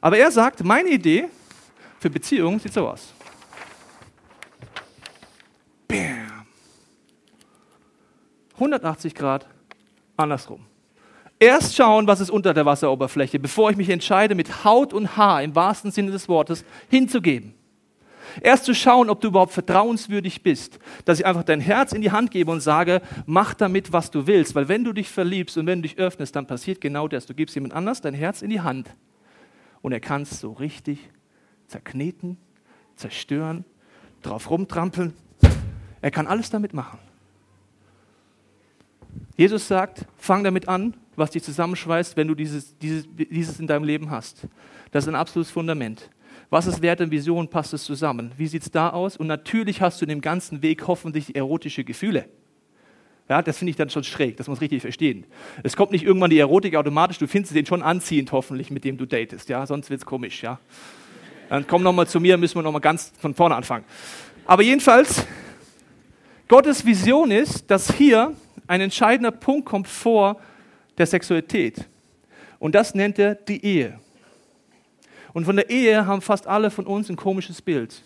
Aber 0.00 0.16
er 0.16 0.30
sagt, 0.30 0.62
meine 0.64 0.90
Idee 0.90 1.28
für 1.98 2.10
Beziehungen 2.10 2.58
sieht 2.58 2.72
so 2.72 2.88
aus. 2.88 3.12
Bam. 5.88 6.46
180 8.54 9.14
Grad 9.14 9.48
andersrum. 10.16 10.64
Erst 11.42 11.74
schauen, 11.74 12.06
was 12.06 12.20
ist 12.20 12.30
unter 12.30 12.54
der 12.54 12.66
Wasseroberfläche, 12.66 13.40
bevor 13.40 13.68
ich 13.68 13.76
mich 13.76 13.88
entscheide, 13.88 14.36
mit 14.36 14.62
Haut 14.64 14.92
und 14.92 15.16
Haar 15.16 15.42
im 15.42 15.56
wahrsten 15.56 15.90
Sinne 15.90 16.12
des 16.12 16.28
Wortes 16.28 16.64
hinzugeben. 16.88 17.52
Erst 18.42 18.64
zu 18.64 18.76
schauen, 18.76 19.10
ob 19.10 19.20
du 19.20 19.26
überhaupt 19.26 19.50
vertrauenswürdig 19.50 20.44
bist, 20.44 20.78
dass 21.04 21.18
ich 21.18 21.26
einfach 21.26 21.42
dein 21.42 21.58
Herz 21.58 21.94
in 21.94 22.00
die 22.00 22.12
Hand 22.12 22.30
gebe 22.30 22.52
und 22.52 22.60
sage, 22.60 23.02
mach 23.26 23.54
damit, 23.54 23.92
was 23.92 24.12
du 24.12 24.28
willst. 24.28 24.54
Weil 24.54 24.68
wenn 24.68 24.84
du 24.84 24.92
dich 24.92 25.08
verliebst 25.08 25.58
und 25.58 25.66
wenn 25.66 25.82
du 25.82 25.88
dich 25.88 25.98
öffnest, 25.98 26.36
dann 26.36 26.46
passiert 26.46 26.80
genau 26.80 27.08
das. 27.08 27.26
Du 27.26 27.34
gibst 27.34 27.56
jemand 27.56 27.74
anders 27.74 28.00
dein 28.00 28.14
Herz 28.14 28.42
in 28.42 28.50
die 28.50 28.60
Hand 28.60 28.94
und 29.80 29.90
er 29.90 29.98
kann 29.98 30.22
es 30.22 30.38
so 30.38 30.52
richtig 30.52 31.10
zerkneten, 31.66 32.36
zerstören, 32.94 33.64
drauf 34.22 34.48
rumtrampeln. 34.48 35.12
Er 36.02 36.12
kann 36.12 36.28
alles 36.28 36.50
damit 36.50 36.72
machen. 36.72 37.00
Jesus 39.36 39.66
sagt, 39.66 40.06
fang 40.16 40.44
damit 40.44 40.68
an, 40.68 40.94
was 41.22 41.30
dich 41.30 41.44
zusammenschweißt, 41.44 42.16
wenn 42.16 42.26
du 42.26 42.34
dieses, 42.34 42.76
dieses, 42.78 43.06
dieses 43.14 43.60
in 43.60 43.68
deinem 43.68 43.84
Leben 43.84 44.10
hast. 44.10 44.48
Das 44.90 45.04
ist 45.04 45.08
ein 45.08 45.14
absolutes 45.14 45.52
Fundament. 45.52 46.10
Was 46.50 46.66
ist 46.66 46.82
Wert 46.82 47.00
und 47.00 47.12
Vision? 47.12 47.48
Passt 47.48 47.72
es 47.72 47.84
zusammen? 47.84 48.32
Wie 48.36 48.48
sieht 48.48 48.62
es 48.62 48.70
da 48.72 48.90
aus? 48.90 49.16
Und 49.16 49.28
natürlich 49.28 49.80
hast 49.80 50.00
du 50.00 50.04
in 50.04 50.08
dem 50.08 50.20
ganzen 50.20 50.62
Weg 50.62 50.88
hoffentlich 50.88 51.36
erotische 51.36 51.84
Gefühle. 51.84 52.28
Ja, 53.28 53.40
das 53.40 53.56
finde 53.56 53.70
ich 53.70 53.76
dann 53.76 53.88
schon 53.88 54.02
schräg, 54.02 54.36
das 54.36 54.48
muss 54.48 54.60
richtig 54.60 54.82
verstehen. 54.82 55.24
Es 55.62 55.76
kommt 55.76 55.92
nicht 55.92 56.04
irgendwann 56.04 56.30
die 56.30 56.40
Erotik 56.40 56.74
automatisch, 56.74 57.18
du 57.18 57.28
findest 57.28 57.54
den 57.54 57.64
schon 57.64 57.80
anziehend 57.80 58.32
hoffentlich, 58.32 58.70
mit 58.72 58.84
dem 58.84 58.98
du 58.98 59.06
datest, 59.06 59.48
ja, 59.48 59.64
sonst 59.64 59.90
wird 59.90 60.00
es 60.00 60.04
komisch, 60.04 60.42
ja. 60.42 60.58
Dann 61.48 61.66
komm 61.66 61.84
nochmal 61.84 62.08
zu 62.08 62.18
mir, 62.18 62.36
müssen 62.36 62.56
wir 62.56 62.62
nochmal 62.62 62.80
ganz 62.80 63.12
von 63.20 63.32
vorne 63.32 63.54
anfangen. 63.54 63.84
Aber 64.44 64.62
jedenfalls, 64.62 65.24
Gottes 66.48 66.84
Vision 66.84 67.30
ist, 67.30 67.70
dass 67.70 67.94
hier 67.94 68.34
ein 68.66 68.80
entscheidender 68.80 69.30
Punkt 69.30 69.66
kommt 69.66 69.86
vor 69.86 70.40
der 70.98 71.06
Sexualität. 71.06 71.88
Und 72.58 72.74
das 72.74 72.94
nennt 72.94 73.18
er 73.18 73.34
die 73.34 73.64
Ehe. 73.64 73.98
Und 75.32 75.44
von 75.44 75.56
der 75.56 75.70
Ehe 75.70 76.06
haben 76.06 76.20
fast 76.20 76.46
alle 76.46 76.70
von 76.70 76.86
uns 76.86 77.08
ein 77.08 77.16
komisches 77.16 77.62
Bild. 77.62 78.02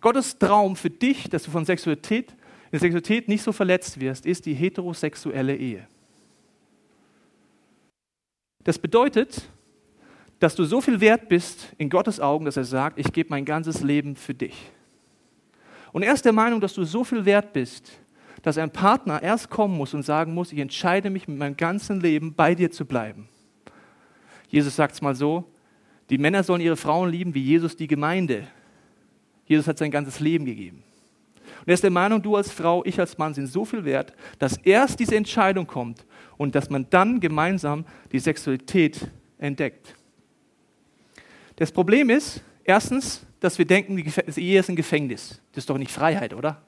Gottes 0.00 0.38
Traum 0.38 0.76
für 0.76 0.90
dich, 0.90 1.28
dass 1.28 1.44
du 1.44 1.50
von 1.50 1.64
Sexualität, 1.64 2.34
in 2.70 2.78
Sexualität 2.78 3.28
nicht 3.28 3.42
so 3.42 3.52
verletzt 3.52 3.98
wirst, 3.98 4.26
ist 4.26 4.46
die 4.46 4.54
heterosexuelle 4.54 5.56
Ehe. 5.56 5.86
Das 8.62 8.78
bedeutet, 8.78 9.48
dass 10.38 10.54
du 10.54 10.64
so 10.64 10.80
viel 10.80 11.00
wert 11.00 11.28
bist 11.28 11.72
in 11.78 11.88
Gottes 11.88 12.20
Augen, 12.20 12.44
dass 12.44 12.56
er 12.56 12.64
sagt, 12.64 12.98
ich 12.98 13.12
gebe 13.12 13.30
mein 13.30 13.44
ganzes 13.44 13.80
Leben 13.80 14.16
für 14.16 14.34
dich. 14.34 14.70
Und 15.92 16.02
er 16.02 16.12
ist 16.12 16.24
der 16.24 16.32
Meinung, 16.32 16.60
dass 16.60 16.74
du 16.74 16.84
so 16.84 17.04
viel 17.04 17.24
wert 17.24 17.52
bist, 17.52 17.92
dass 18.46 18.58
ein 18.58 18.70
Partner 18.70 19.20
erst 19.24 19.50
kommen 19.50 19.76
muss 19.76 19.92
und 19.92 20.04
sagen 20.04 20.32
muss, 20.32 20.52
ich 20.52 20.60
entscheide 20.60 21.10
mich 21.10 21.26
mit 21.26 21.36
meinem 21.36 21.56
ganzen 21.56 22.00
Leben 22.00 22.32
bei 22.32 22.54
dir 22.54 22.70
zu 22.70 22.84
bleiben. 22.84 23.28
Jesus 24.46 24.76
sagt 24.76 24.94
es 24.94 25.02
mal 25.02 25.16
so, 25.16 25.50
die 26.10 26.16
Männer 26.16 26.44
sollen 26.44 26.60
ihre 26.60 26.76
Frauen 26.76 27.10
lieben 27.10 27.34
wie 27.34 27.42
Jesus 27.42 27.74
die 27.74 27.88
Gemeinde. 27.88 28.46
Jesus 29.46 29.66
hat 29.66 29.78
sein 29.78 29.90
ganzes 29.90 30.20
Leben 30.20 30.44
gegeben. 30.44 30.84
Und 31.62 31.66
er 31.66 31.74
ist 31.74 31.82
der 31.82 31.90
Meinung, 31.90 32.22
du 32.22 32.36
als 32.36 32.52
Frau, 32.52 32.84
ich 32.84 33.00
als 33.00 33.18
Mann 33.18 33.34
sind 33.34 33.48
so 33.48 33.64
viel 33.64 33.84
wert, 33.84 34.12
dass 34.38 34.56
erst 34.58 35.00
diese 35.00 35.16
Entscheidung 35.16 35.66
kommt 35.66 36.06
und 36.36 36.54
dass 36.54 36.70
man 36.70 36.86
dann 36.88 37.18
gemeinsam 37.18 37.84
die 38.12 38.20
Sexualität 38.20 39.10
entdeckt. 39.38 39.96
Das 41.56 41.72
Problem 41.72 42.10
ist, 42.10 42.44
erstens, 42.62 43.26
dass 43.40 43.58
wir 43.58 43.66
denken, 43.66 43.96
die 43.96 44.40
Ehe 44.40 44.60
ist 44.60 44.70
ein 44.70 44.76
Gefängnis. 44.76 45.42
Das 45.50 45.62
ist 45.62 45.70
doch 45.70 45.78
nicht 45.78 45.90
Freiheit, 45.90 46.32
oder? 46.32 46.62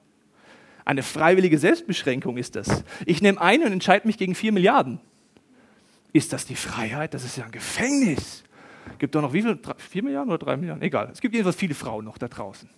Eine 0.88 1.02
freiwillige 1.02 1.59
Selbstbeschränkung 1.59 2.38
ist 2.38 2.57
das. 2.57 2.83
Ich 3.04 3.21
nehme 3.21 3.38
ein 3.42 3.62
und 3.62 3.73
entscheide 3.73 4.07
mich 4.07 4.16
gegen 4.16 4.35
vier 4.35 4.52
Milliarden. 4.52 5.00
Ist 6.14 6.33
das 6.33 6.47
die 6.47 6.54
Freiheit? 6.54 7.12
Das 7.12 7.25
ist 7.25 7.37
ja 7.37 7.45
ein 7.45 7.50
Gefängnis. 7.50 8.42
Gibt 8.99 9.14
doch 9.14 9.21
noch 9.21 9.35
wie 9.35 9.42
viel? 9.42 9.59
Vier 9.76 10.02
Milliarden 10.02 10.33
oder 10.33 10.47
drei 10.47 10.57
Milliarden? 10.57 10.83
Egal. 10.83 11.11
Es 11.12 11.21
gibt 11.21 11.35
jedenfalls 11.35 11.57
viele 11.57 11.75
Frauen 11.75 12.07
noch 12.07 12.16
da 12.16 12.26
draußen. 12.26 12.71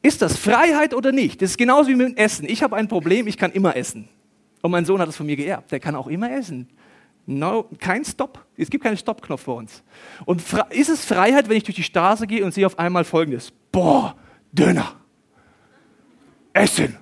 Ist 0.00 0.22
das 0.22 0.38
Freiheit 0.38 0.94
oder 0.94 1.12
nicht? 1.12 1.42
Das 1.42 1.50
ist 1.50 1.58
genauso 1.58 1.90
wie 1.90 1.94
mit 1.94 2.08
dem 2.08 2.16
Essen. 2.16 2.48
Ich 2.48 2.62
habe 2.62 2.74
ein 2.74 2.88
Problem, 2.88 3.26
ich 3.26 3.36
kann 3.36 3.52
immer 3.52 3.76
essen. 3.76 4.08
Und 4.62 4.70
mein 4.70 4.86
Sohn 4.86 4.98
hat 4.98 5.10
es 5.10 5.16
von 5.16 5.26
mir 5.26 5.36
geerbt. 5.36 5.72
Der 5.72 5.78
kann 5.78 5.94
auch 5.94 6.06
immer 6.06 6.32
essen. 6.32 6.70
No, 7.26 7.68
kein 7.80 8.02
Stop. 8.02 8.46
Es 8.56 8.70
gibt 8.70 8.82
keinen 8.82 8.96
Stoppknopf 8.96 9.42
für 9.42 9.52
uns. 9.52 9.82
Und 10.24 10.42
ist 10.70 10.88
es 10.88 11.04
Freiheit, 11.04 11.50
wenn 11.50 11.58
ich 11.58 11.64
durch 11.64 11.76
die 11.76 11.82
Straße 11.82 12.26
gehe 12.26 12.42
und 12.42 12.54
sehe 12.54 12.64
auf 12.64 12.78
einmal 12.78 13.04
Folgendes? 13.04 13.52
Boah, 13.70 14.16
Döner. 14.52 15.01
Essen. 16.52 16.96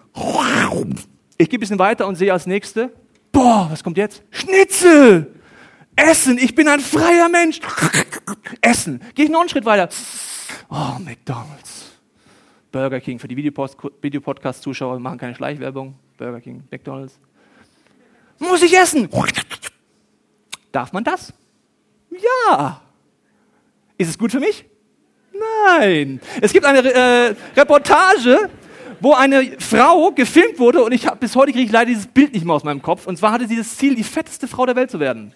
Ich 1.37 1.49
gehe 1.49 1.59
ein 1.59 1.61
bisschen 1.61 1.79
weiter 1.79 2.07
und 2.07 2.17
sehe 2.17 2.33
als 2.33 2.47
nächste, 2.47 2.93
boah, 3.33 3.69
was 3.71 3.83
kommt 3.83 3.97
jetzt? 3.97 4.23
Schnitzel. 4.31 5.35
Essen, 5.97 6.39
ich 6.39 6.55
bin 6.55 6.69
ein 6.69 6.81
freier 6.81 7.29
Mensch. 7.29 7.61
Essen. 8.61 9.01
Gehe 9.15 9.27
ich 9.27 9.31
noch 9.31 9.41
einen 9.41 9.49
Schritt 9.49 9.65
weiter. 9.65 9.89
Oh, 10.71 10.99
McDonald's. 10.99 11.93
Burger 12.71 13.01
King. 13.01 13.19
Für 13.19 13.29
die 13.29 13.37
Videopodcast-Zuschauer, 13.37 14.99
machen 15.01 15.19
keine 15.19 15.35
Schleichwerbung. 15.35 15.95
Burger 16.17 16.41
King, 16.41 16.63
McDonald's. 16.71 17.19
Muss 18.39 18.63
ich 18.63 18.77
essen? 18.77 19.09
Darf 20.73 20.93
man 20.93 21.05
das? 21.05 21.33
Ja. 22.11 22.81
Ist 23.99 24.09
es 24.09 24.19
gut 24.19 24.33
für 24.33 24.41
mich? 24.41 24.65
Nein. 25.33 26.21
Es 26.41 26.53
gibt 26.53 26.65
eine 26.65 26.79
äh, 26.83 27.35
Reportage, 27.57 28.49
wo 29.01 29.15
eine 29.15 29.59
Frau 29.59 30.13
gefilmt 30.13 30.59
wurde 30.59 30.83
und 30.83 30.93
ich 30.93 31.07
hab, 31.07 31.21
bis 31.21 31.35
heute 31.35 31.53
kriege 31.53 31.65
ich 31.65 31.73
leider 31.73 31.87
dieses 31.87 32.07
Bild 32.07 32.33
nicht 32.33 32.45
mehr 32.45 32.55
aus 32.55 32.65
meinem 32.65 32.83
Kopf. 32.83 33.07
Und 33.07 33.17
zwar 33.17 33.33
hatte 33.33 33.47
sie 33.47 33.57
das 33.57 33.77
Ziel, 33.77 33.95
die 33.95 34.05
fetteste 34.05 34.47
Frau 34.47 34.67
der 34.67 34.77
Welt 34.77 34.91
zu 34.91 35.01
werden. 35.01 35.33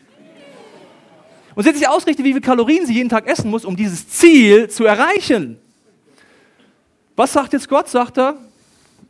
Und 1.54 1.62
sie 1.62 1.68
hat 1.68 1.76
sich 1.76 1.88
ausgerichtet, 1.88 2.24
wie 2.24 2.30
viele 2.30 2.40
Kalorien 2.40 2.86
sie 2.86 2.94
jeden 2.94 3.08
Tag 3.08 3.26
essen 3.26 3.50
muss, 3.50 3.64
um 3.64 3.76
dieses 3.76 4.08
Ziel 4.08 4.68
zu 4.68 4.84
erreichen. 4.84 5.58
Was 7.16 7.32
sagt 7.32 7.52
jetzt 7.52 7.68
Gott? 7.68 7.88
Sagt 7.88 8.18
er, 8.18 8.36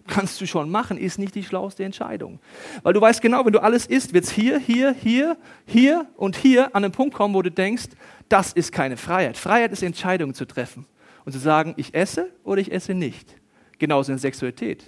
kannst 0.06 0.40
du 0.40 0.46
schon 0.46 0.70
machen, 0.70 0.98
ist 0.98 1.18
nicht 1.18 1.34
die 1.34 1.42
schlauste 1.42 1.84
Entscheidung. 1.84 2.38
Weil 2.82 2.92
du 2.92 3.00
weißt 3.00 3.22
genau, 3.22 3.44
wenn 3.44 3.52
du 3.52 3.62
alles 3.62 3.86
isst, 3.86 4.12
wird 4.12 4.24
es 4.24 4.30
hier, 4.30 4.58
hier, 4.58 4.94
hier, 4.94 5.36
hier 5.66 6.06
und 6.16 6.36
hier 6.36 6.74
an 6.76 6.84
einen 6.84 6.92
Punkt 6.92 7.14
kommen, 7.14 7.34
wo 7.34 7.40
du 7.40 7.50
denkst, 7.50 7.84
das 8.28 8.52
ist 8.52 8.72
keine 8.72 8.98
Freiheit. 8.98 9.38
Freiheit 9.38 9.72
ist 9.72 9.82
Entscheidungen 9.82 10.34
zu 10.34 10.44
treffen 10.44 10.86
und 11.24 11.32
zu 11.32 11.38
sagen, 11.38 11.74
ich 11.76 11.94
esse 11.94 12.30
oder 12.44 12.60
ich 12.60 12.70
esse 12.70 12.92
nicht. 12.92 13.34
Genauso 13.78 14.12
in 14.12 14.18
Sexualität. 14.18 14.84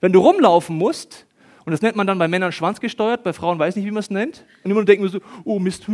Wenn 0.00 0.12
du 0.12 0.20
rumlaufen 0.20 0.76
musst 0.76 1.26
und 1.64 1.72
das 1.72 1.82
nennt 1.82 1.96
man 1.96 2.06
dann 2.06 2.18
bei 2.18 2.28
Männern 2.28 2.52
schwanzgesteuert, 2.52 3.22
bei 3.22 3.32
Frauen 3.32 3.58
weiß 3.58 3.76
ich 3.76 3.82
nicht, 3.82 3.86
wie 3.86 3.94
man 3.94 4.00
es 4.00 4.10
nennt. 4.10 4.44
Und 4.62 4.70
immer 4.70 4.84
denken 4.84 5.04
wir 5.04 5.10
so, 5.10 5.20
oh 5.44 5.58
Mist, 5.58 5.86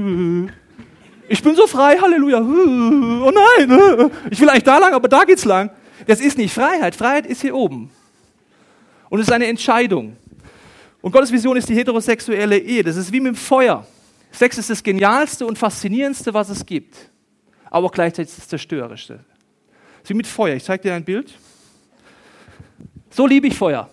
ich 1.29 1.43
bin 1.43 1.55
so 1.55 1.67
frei, 1.67 1.97
Halleluja, 1.97 2.41
oh 2.41 3.31
nein, 3.31 4.11
ich 4.31 4.41
will 4.41 4.49
eigentlich 4.49 4.65
da 4.65 4.79
lang, 4.79 4.95
aber 4.95 5.09
da 5.09 5.25
geht's 5.25 5.45
lang. 5.45 5.71
Das 6.07 6.21
ist 6.21 6.39
nicht 6.39 6.53
Freiheit, 6.53 6.95
Freiheit 6.95 7.27
ist 7.27 7.43
hier 7.43 7.55
oben. 7.55 7.91
Und 9.11 9.21
es 9.21 9.27
ist 9.27 9.33
eine 9.33 9.47
Entscheidung. 9.47 10.17
Und 11.03 11.13
Gottes 11.13 11.33
Vision 11.33 11.57
ist 11.57 11.69
die 11.69 11.75
heterosexuelle 11.75 12.59
Ehe. 12.59 12.83
Das 12.83 12.97
ist 12.97 13.13
wie 13.13 13.21
mit 13.21 13.35
dem 13.35 13.37
Feuer. 13.37 13.87
Sex 14.33 14.59
ist 14.59 14.71
das 14.71 14.83
genialste 14.83 15.47
und 15.47 15.59
faszinierendste, 15.59 16.33
was 16.33 16.49
es 16.49 16.65
gibt. 16.65 17.11
Aber 17.71 17.89
gleichzeitig 17.89 18.35
das 18.35 18.49
zerstörerischste. 18.49 19.25
Es 19.97 20.03
ist 20.05 20.11
wie 20.11 20.15
mit 20.15 20.27
Feuer. 20.27 20.57
Ich 20.57 20.65
zeige 20.65 20.83
dir 20.83 20.95
ein 20.95 21.05
Bild. 21.05 21.35
So 23.13 23.27
liebe 23.27 23.49
ich 23.49 23.57
Feuer. 23.57 23.91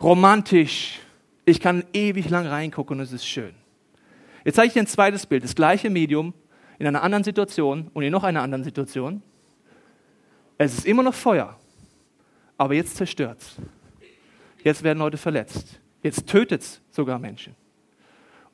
Romantisch, 0.00 1.00
ich 1.44 1.58
kann 1.58 1.82
ewig 1.92 2.30
lang 2.30 2.46
reingucken 2.46 2.96
und 2.96 3.02
es 3.02 3.12
ist 3.12 3.26
schön. 3.26 3.52
Jetzt 4.44 4.54
zeige 4.54 4.68
ich 4.68 4.72
dir 4.74 4.80
ein 4.80 4.86
zweites 4.86 5.26
Bild, 5.26 5.42
das 5.42 5.56
gleiche 5.56 5.90
Medium 5.90 6.32
in 6.78 6.86
einer 6.86 7.02
anderen 7.02 7.24
Situation 7.24 7.90
und 7.92 8.04
in 8.04 8.12
noch 8.12 8.22
einer 8.22 8.40
anderen 8.40 8.62
Situation. 8.62 9.20
Es 10.58 10.78
ist 10.78 10.86
immer 10.86 11.02
noch 11.02 11.14
Feuer, 11.14 11.58
aber 12.56 12.74
jetzt 12.74 12.96
zerstört 12.96 13.40
es. 13.40 13.56
Jetzt 14.62 14.84
werden 14.84 15.00
Leute 15.00 15.16
verletzt. 15.16 15.80
Jetzt 16.00 16.28
tötet 16.28 16.62
es 16.62 16.80
sogar 16.92 17.18
Menschen. 17.18 17.56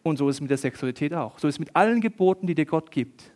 Und 0.03 0.17
so 0.17 0.27
ist 0.31 0.37
es 0.37 0.41
mit 0.41 0.51
der 0.51 0.57
Sexualität 0.57 1.13
auch. 1.13 1.39
So 1.39 1.49
ist 1.49 1.57
es 1.57 1.59
mit 1.59 1.77
allen 1.77 2.01
Geboten, 2.01 2.47
die 2.47 2.55
dir 2.55 2.65
Gott 2.65 2.91
gibt. 2.91 3.31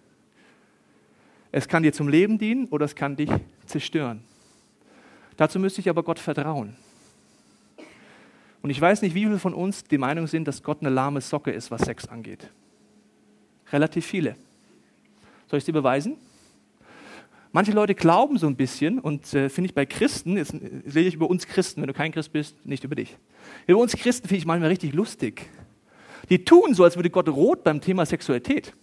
Es 1.51 1.69
kann 1.69 1.83
dir 1.83 1.93
zum 1.93 2.09
Leben 2.09 2.39
dienen 2.39 2.67
oder 2.69 2.87
es 2.87 2.95
kann 2.95 3.15
dich 3.15 3.31
zerstören. 3.67 4.25
Dazu 5.43 5.59
müsste 5.59 5.81
ich 5.81 5.89
aber 5.89 6.05
Gott 6.05 6.21
vertrauen. 6.21 6.77
Und 8.63 8.71
ich 8.71 8.81
weiß 8.81 9.03
nicht, 9.03 9.17
wie 9.17 9.25
viele 9.25 9.41
von 9.41 9.55
uns 9.55 9.83
die 9.83 9.99
Meinung 9.99 10.29
sind, 10.29 10.47
dass 10.47 10.63
Gott 10.63 10.79
eine 10.83 10.89
lahme 10.89 11.21
Socke 11.21 11.51
ist, 11.51 11.73
was 11.73 11.83
Sex 11.83 12.07
angeht. 12.07 12.49
Relativ 13.73 14.07
viele. 14.07 14.37
Soll 15.49 15.59
ich 15.59 15.65
dir 15.65 15.73
beweisen? 15.73 16.15
Manche 17.51 17.73
Leute 17.73 17.97
glauben 17.97 18.39
so 18.39 18.47
ein 18.47 18.55
bisschen 18.55 19.01
und 19.01 19.35
äh, 19.35 19.49
finde 19.49 19.67
ich 19.67 19.75
bei 19.75 19.85
Christen, 19.85 20.37
jetzt 20.37 20.55
rede 20.55 21.09
ich 21.09 21.15
über 21.15 21.29
uns 21.29 21.45
Christen, 21.49 21.81
wenn 21.81 21.89
du 21.89 21.93
kein 21.93 22.13
Christ 22.13 22.33
bist, 22.33 22.65
nicht 22.65 22.85
über 22.85 22.95
dich. 22.95 23.17
Über 23.67 23.81
uns 23.81 23.97
Christen 23.97 24.29
finde 24.29 24.39
ich 24.39 24.47
manchmal 24.47 24.71
richtig 24.71 24.95
lustig. 24.95 25.51
Die 26.31 26.45
tun 26.45 26.73
so, 26.73 26.85
als 26.85 26.95
würde 26.95 27.11
Gott 27.11 27.29
rot 27.29 27.65
beim 27.65 27.81
Thema 27.81 28.07
Sexualität. 28.07 28.75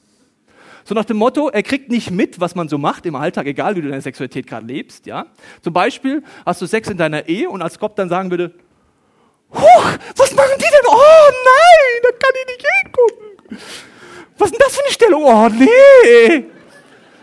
So 0.83 0.95
nach 0.95 1.05
dem 1.05 1.17
Motto, 1.17 1.49
er 1.49 1.63
kriegt 1.63 1.89
nicht 1.89 2.11
mit, 2.11 2.39
was 2.39 2.55
man 2.55 2.69
so 2.69 2.77
macht 2.77 3.05
im 3.05 3.15
Alltag, 3.15 3.47
egal 3.47 3.75
wie 3.75 3.81
du 3.81 3.89
deine 3.89 4.01
Sexualität 4.01 4.47
gerade 4.47 4.65
lebst. 4.65 5.05
Ja? 5.05 5.27
Zum 5.61 5.73
Beispiel 5.73 6.23
hast 6.45 6.61
du 6.61 6.65
Sex 6.65 6.89
in 6.89 6.97
deiner 6.97 7.27
Ehe 7.27 7.49
und 7.49 7.61
als 7.61 7.77
Gott 7.79 7.97
dann 7.97 8.09
sagen 8.09 8.29
würde, 8.31 8.53
Huch, 9.53 9.97
was 10.15 10.35
machen 10.35 10.53
die 10.57 10.61
denn? 10.61 10.87
Oh 10.87 11.31
nein, 11.43 12.01
da 12.03 12.09
kann 12.11 12.31
ich 12.35 12.47
nicht 12.47 12.65
hingucken. 12.83 13.59
Was 14.37 14.51
ist 14.51 14.53
denn 14.53 14.65
das 14.65 14.75
für 14.75 14.83
eine 14.83 14.93
Stellung? 14.93 15.23
Oh 15.23 15.49
nee. 15.49 16.45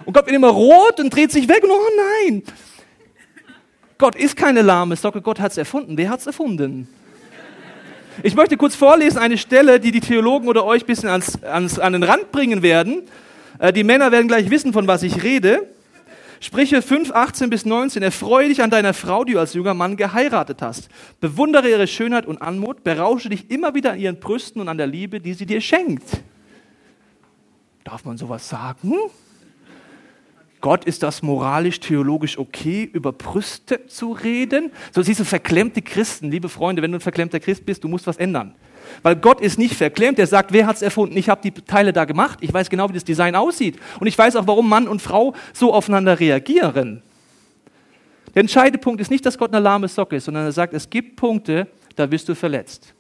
Und 0.05 0.13
Gott 0.13 0.27
wird 0.27 0.37
immer 0.37 0.49
rot 0.49 1.01
und 1.01 1.15
dreht 1.15 1.31
sich 1.31 1.49
weg 1.49 1.63
und 1.63 1.71
oh 1.71 1.89
nein. 1.97 2.43
Gott 3.99 4.15
ist 4.15 4.37
keine 4.37 4.63
lahme 4.63 4.97
Socke, 4.97 5.23
Gott 5.23 5.41
hat 5.41 5.53
es 5.53 5.59
erfunden. 5.59 5.97
Wer 5.97 6.11
hat 6.11 6.21
es 6.21 6.27
erfunden? 6.27 6.89
Ich 8.23 8.35
möchte 8.35 8.57
kurz 8.57 8.75
vorlesen 8.75 9.19
eine 9.19 9.39
Stelle, 9.39 9.79
die 9.79 9.93
die 9.93 10.01
Theologen 10.01 10.49
oder 10.49 10.65
euch 10.65 10.83
ein 10.83 10.87
bisschen 10.87 11.09
ans, 11.09 11.43
ans, 11.43 11.79
an 11.79 11.93
den 11.93 12.03
Rand 12.03 12.33
bringen 12.33 12.63
werden. 12.63 13.03
Äh, 13.59 13.73
die 13.73 13.85
Männer 13.85 14.13
werden 14.13 14.29
gleich 14.29 14.51
wissen, 14.51 14.73
von 14.73 14.87
was 14.87 15.03
ich 15.03 15.23
rede. 15.23 15.67
Sprüche 16.41 16.83
5, 16.83 17.13
18 17.13 17.51
bis 17.51 17.65
19. 17.65 18.03
Erfreue 18.03 18.49
dich 18.49 18.63
an 18.63 18.71
deiner 18.71 18.93
Frau, 18.93 19.25
die 19.25 19.33
du 19.33 19.41
als 19.41 19.55
junger 19.55 19.75
Mann 19.75 19.97
geheiratet 19.97 20.61
hast. 20.61 20.89
Bewundere 21.21 21.69
ihre 21.69 21.87
Schönheit 21.87 22.27
und 22.27 22.43
Anmut. 22.43 22.85
Berausche 22.85 23.29
dich 23.29 23.51
immer 23.51 23.75
wieder 23.75 23.93
an 23.93 23.99
ihren 23.99 24.21
Brüsten 24.21 24.61
und 24.61 24.69
an 24.69 24.77
der 24.77 24.87
Liebe, 24.87 25.21
die 25.21 25.35
sie 25.35 25.47
dir 25.47 25.61
schenkt. 25.61 26.05
Darf 27.85 28.05
man 28.05 28.19
sowas 28.19 28.49
sagen? 28.49 28.95
Gott, 30.61 30.85
ist 30.85 31.03
das 31.03 31.23
moralisch, 31.23 31.81
theologisch 31.81 32.39
okay, 32.39 32.89
über 32.93 33.13
Brüste 33.13 33.87
zu 33.87 34.13
reden? 34.13 34.73
So 34.93 35.03
diese 35.03 35.25
verklemmte 35.25 35.81
Christen, 35.83 36.31
liebe 36.31 36.49
Freunde, 36.49 36.83
wenn 36.83 36.91
du 36.91 36.99
ein 36.99 37.03
verklemmter 37.03 37.39
Christ 37.41 37.65
bist, 37.65 37.85
du 37.85 37.89
musst 37.89 38.07
was 38.07 38.17
ändern. 38.17 38.55
Weil 39.03 39.17
Gott 39.17 39.41
ist 39.41 39.59
nicht 39.59 39.75
verklemmt, 39.75 40.19
er 40.19 40.27
sagt, 40.27 40.53
wer 40.53 40.67
hat 40.67 40.77
es 40.77 40.83
erfunden? 40.83 41.17
Ich 41.17 41.29
habe 41.29 41.41
die 41.43 41.53
Teile 41.53 41.93
da 41.93 42.05
gemacht, 42.05 42.39
ich 42.43 42.53
weiß 42.53 42.71
genau, 42.71 42.89
wie 42.89 42.95
das 42.95 43.05
Design 43.05 43.35
aussieht. 43.35 43.79
Und 44.01 44.07
ich 44.07 44.17
weiß 44.17 44.37
auch, 44.37 44.47
warum 44.47 44.69
Mann 44.69 44.89
und 44.89 45.03
Frau 45.03 45.35
so 45.53 45.73
aufeinander 45.73 46.19
reagieren. 46.19 47.03
Der 48.35 48.41
entscheidende 48.41 48.79
Punkt 48.79 49.01
ist 49.01 49.11
nicht, 49.11 49.25
dass 49.25 49.39
Gott 49.39 49.53
eine 49.53 49.63
lahme 49.63 49.89
Socke 49.89 50.17
ist, 50.17 50.27
sondern 50.27 50.45
er 50.45 50.53
sagt, 50.53 50.75
es 50.75 50.91
gibt 50.91 51.17
Punkte, 51.17 51.67
da 51.95 52.11
wirst 52.11 52.29
du 52.29 52.35
verletzt. 52.35 52.95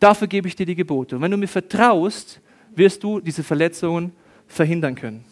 Dafür 0.00 0.26
gebe 0.26 0.48
ich 0.48 0.56
dir 0.56 0.66
die 0.66 0.74
Gebote. 0.74 1.16
Und 1.16 1.22
wenn 1.22 1.30
du 1.30 1.36
mir 1.36 1.48
vertraust, 1.48 2.40
wirst 2.74 3.02
du 3.02 3.20
diese 3.20 3.42
Verletzungen 3.42 4.12
verhindern 4.46 4.94
können. 4.94 5.24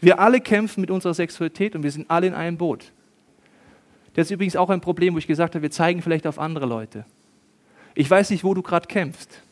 Wir 0.00 0.18
alle 0.18 0.40
kämpfen 0.40 0.80
mit 0.80 0.90
unserer 0.90 1.14
Sexualität 1.14 1.76
und 1.76 1.82
wir 1.82 1.90
sind 1.90 2.10
alle 2.10 2.26
in 2.26 2.34
einem 2.34 2.56
Boot. 2.56 2.92
Das 4.14 4.26
ist 4.26 4.30
übrigens 4.32 4.56
auch 4.56 4.70
ein 4.70 4.80
Problem, 4.80 5.14
wo 5.14 5.18
ich 5.18 5.26
gesagt 5.26 5.54
habe, 5.54 5.62
wir 5.62 5.70
zeigen 5.70 6.02
vielleicht 6.02 6.26
auf 6.26 6.38
andere 6.38 6.66
Leute. 6.66 7.04
Ich 7.94 8.10
weiß 8.10 8.30
nicht, 8.30 8.44
wo 8.44 8.54
du 8.54 8.62
gerade 8.62 8.86
kämpfst. 8.86 9.42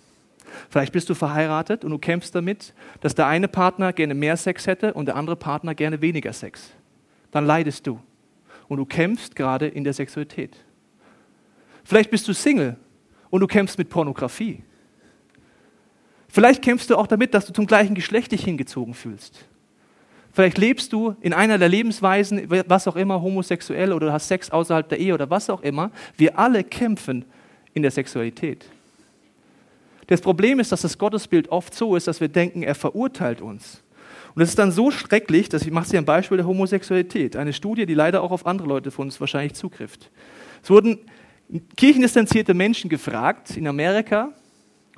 Vielleicht 0.70 0.92
bist 0.92 1.08
du 1.08 1.14
verheiratet 1.14 1.84
und 1.84 1.90
du 1.90 1.98
kämpfst 1.98 2.34
damit, 2.34 2.74
dass 3.00 3.14
der 3.14 3.26
eine 3.26 3.48
Partner 3.48 3.92
gerne 3.92 4.14
mehr 4.14 4.36
Sex 4.36 4.66
hätte 4.66 4.94
und 4.94 5.06
der 5.06 5.16
andere 5.16 5.36
Partner 5.36 5.74
gerne 5.74 6.00
weniger 6.00 6.32
Sex. 6.32 6.70
Dann 7.30 7.46
leidest 7.46 7.86
du. 7.86 8.00
Und 8.68 8.78
du 8.78 8.86
kämpfst 8.86 9.36
gerade 9.36 9.66
in 9.66 9.84
der 9.84 9.92
Sexualität. 9.92 10.56
Vielleicht 11.84 12.10
bist 12.10 12.28
du 12.28 12.32
Single 12.32 12.76
und 13.30 13.40
du 13.40 13.46
kämpfst 13.46 13.78
mit 13.78 13.88
Pornografie. 13.88 14.62
Vielleicht 16.28 16.62
kämpfst 16.62 16.90
du 16.90 16.96
auch 16.96 17.06
damit, 17.06 17.32
dass 17.32 17.46
du 17.46 17.52
zum 17.52 17.66
gleichen 17.66 17.94
Geschlecht 17.94 18.32
dich 18.32 18.44
hingezogen 18.44 18.94
fühlst. 18.94 19.46
Vielleicht 20.32 20.58
lebst 20.58 20.92
du 20.92 21.16
in 21.20 21.32
einer 21.32 21.58
der 21.58 21.68
Lebensweisen, 21.68 22.48
was 22.66 22.86
auch 22.86 22.96
immer, 22.96 23.20
homosexuell 23.20 23.92
oder 23.92 24.12
hast 24.12 24.28
Sex 24.28 24.50
außerhalb 24.50 24.88
der 24.88 24.98
Ehe 24.98 25.14
oder 25.14 25.30
was 25.30 25.50
auch 25.50 25.62
immer. 25.62 25.90
Wir 26.16 26.38
alle 26.38 26.62
kämpfen 26.62 27.24
in 27.74 27.82
der 27.82 27.90
Sexualität. 27.90 28.64
Das 30.06 30.20
Problem 30.20 30.60
ist, 30.60 30.72
dass 30.72 30.82
das 30.82 30.96
Gottesbild 30.96 31.50
oft 31.50 31.74
so 31.74 31.96
ist, 31.96 32.06
dass 32.06 32.20
wir 32.20 32.28
denken, 32.28 32.62
er 32.62 32.74
verurteilt 32.74 33.40
uns. 33.40 33.82
Und 34.34 34.42
es 34.42 34.50
ist 34.50 34.58
dann 34.58 34.70
so 34.70 34.90
schrecklich, 34.90 35.48
dass 35.48 35.62
ich 35.62 35.70
mache 35.70 35.90
hier 35.90 35.98
ein 35.98 36.04
Beispiel 36.04 36.36
der 36.36 36.46
Homosexualität. 36.46 37.36
Eine 37.36 37.52
Studie, 37.52 37.86
die 37.86 37.94
leider 37.94 38.22
auch 38.22 38.30
auf 38.30 38.46
andere 38.46 38.68
Leute 38.68 38.90
von 38.90 39.08
uns 39.08 39.20
wahrscheinlich 39.20 39.54
zugrifft. 39.54 40.10
Es 40.62 40.70
wurden 40.70 41.00
kirchendistanzierte 41.76 42.54
Menschen 42.54 42.88
gefragt 42.88 43.56
in 43.56 43.66
Amerika, 43.66 44.32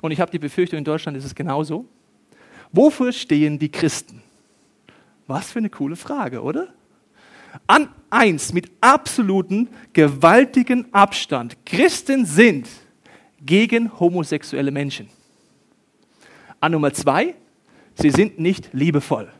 und 0.01 0.11
ich 0.11 0.19
habe 0.19 0.31
die 0.31 0.39
Befürchtung, 0.39 0.79
in 0.79 0.83
Deutschland 0.83 1.17
ist 1.17 1.25
es 1.25 1.35
genauso. 1.35 1.85
Wofür 2.71 3.11
stehen 3.11 3.59
die 3.59 3.69
Christen? 3.69 4.23
Was 5.31 5.49
für 5.49 5.59
eine 5.59 5.69
coole 5.69 5.95
Frage, 5.95 6.41
oder? 6.41 6.67
An 7.65 7.87
eins 8.09 8.51
mit 8.51 8.69
absoluten, 8.81 9.69
gewaltigen 9.93 10.93
Abstand. 10.93 11.55
Christen 11.65 12.25
sind 12.25 12.67
gegen 13.41 13.97
homosexuelle 13.97 14.71
Menschen. 14.71 15.07
An 16.59 16.73
Nummer 16.73 16.91
zwei, 16.91 17.35
sie 17.95 18.09
sind 18.09 18.39
nicht 18.39 18.73
liebevoll. 18.73 19.31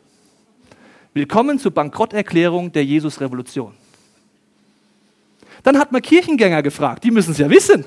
Willkommen 1.13 1.59
zur 1.59 1.71
Bankrotterklärung 1.71 2.71
der 2.71 2.85
Jesus-Revolution. 2.85 3.73
Dann 5.61 5.77
hat 5.77 5.91
man 5.91 6.01
Kirchengänger 6.01 6.63
gefragt, 6.63 7.03
die 7.03 7.11
müssen 7.11 7.31
es 7.31 7.37
ja 7.37 7.49
wissen. 7.49 7.83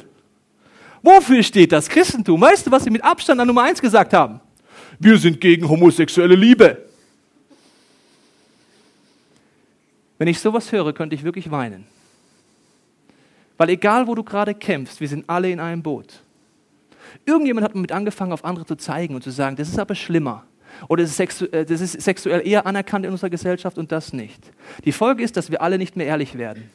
Wofür 1.03 1.43
steht 1.43 1.73
das 1.73 1.89
Christentum? 1.89 2.39
Weißt 2.39 2.67
du, 2.67 2.71
was 2.71 2.85
sie 2.85 2.91
mit 2.91 3.03
Abstand 3.03 3.41
an 3.41 3.47
Nummer 3.47 3.63
eins 3.63 3.81
gesagt 3.81 4.13
haben? 4.13 4.41
Wir 4.99 5.17
sind 5.17 5.41
gegen 5.41 5.67
homosexuelle 5.67 6.35
Liebe. 6.35 6.85
Wenn 10.25 10.31
ich 10.31 10.41
sowas 10.41 10.73
höre, 10.73 10.95
könnte 10.95 11.15
ich 11.15 11.23
wirklich 11.23 11.51
weinen. 11.51 11.85
Weil 13.59 13.69
egal, 13.69 14.07
wo 14.07 14.15
du 14.15 14.25
gerade 14.25 14.55
kämpfst, 14.55 14.99
wir 15.03 15.09
sind 15.09 15.29
alle 15.29 15.51
in 15.51 15.61
einem 15.61 15.83
Boot. 15.83 16.23
Irgendjemand 17.27 17.63
hat 17.63 17.75
damit 17.75 17.93
angefangen, 17.93 18.33
auf 18.33 18.43
andere 18.43 18.65
zu 18.65 18.75
zeigen 18.77 19.15
und 19.15 19.23
zu 19.23 19.29
sagen, 19.29 19.55
das 19.57 19.69
ist 19.69 19.79
aber 19.79 19.95
schlimmer. 19.95 20.45
Oder 20.89 21.03
das 21.03 21.11
ist, 21.11 21.19
sexu 21.19 21.45
äh, 21.53 21.67
das 21.67 21.83
ist 21.83 22.01
sexuell 22.01 22.41
eher 22.43 22.67
anerkannt 22.67 23.05
in 23.05 23.13
unserer 23.13 23.29
Gesellschaft 23.29 23.77
und 23.77 23.93
das 23.93 24.15
nicht. 24.15 24.41
Die 24.87 24.93
Folge 24.93 25.23
ist, 25.23 25.37
dass 25.37 25.51
wir 25.51 25.61
alle 25.61 25.77
nicht 25.77 25.95
mehr 25.95 26.07
ehrlich 26.07 26.39
werden. 26.39 26.71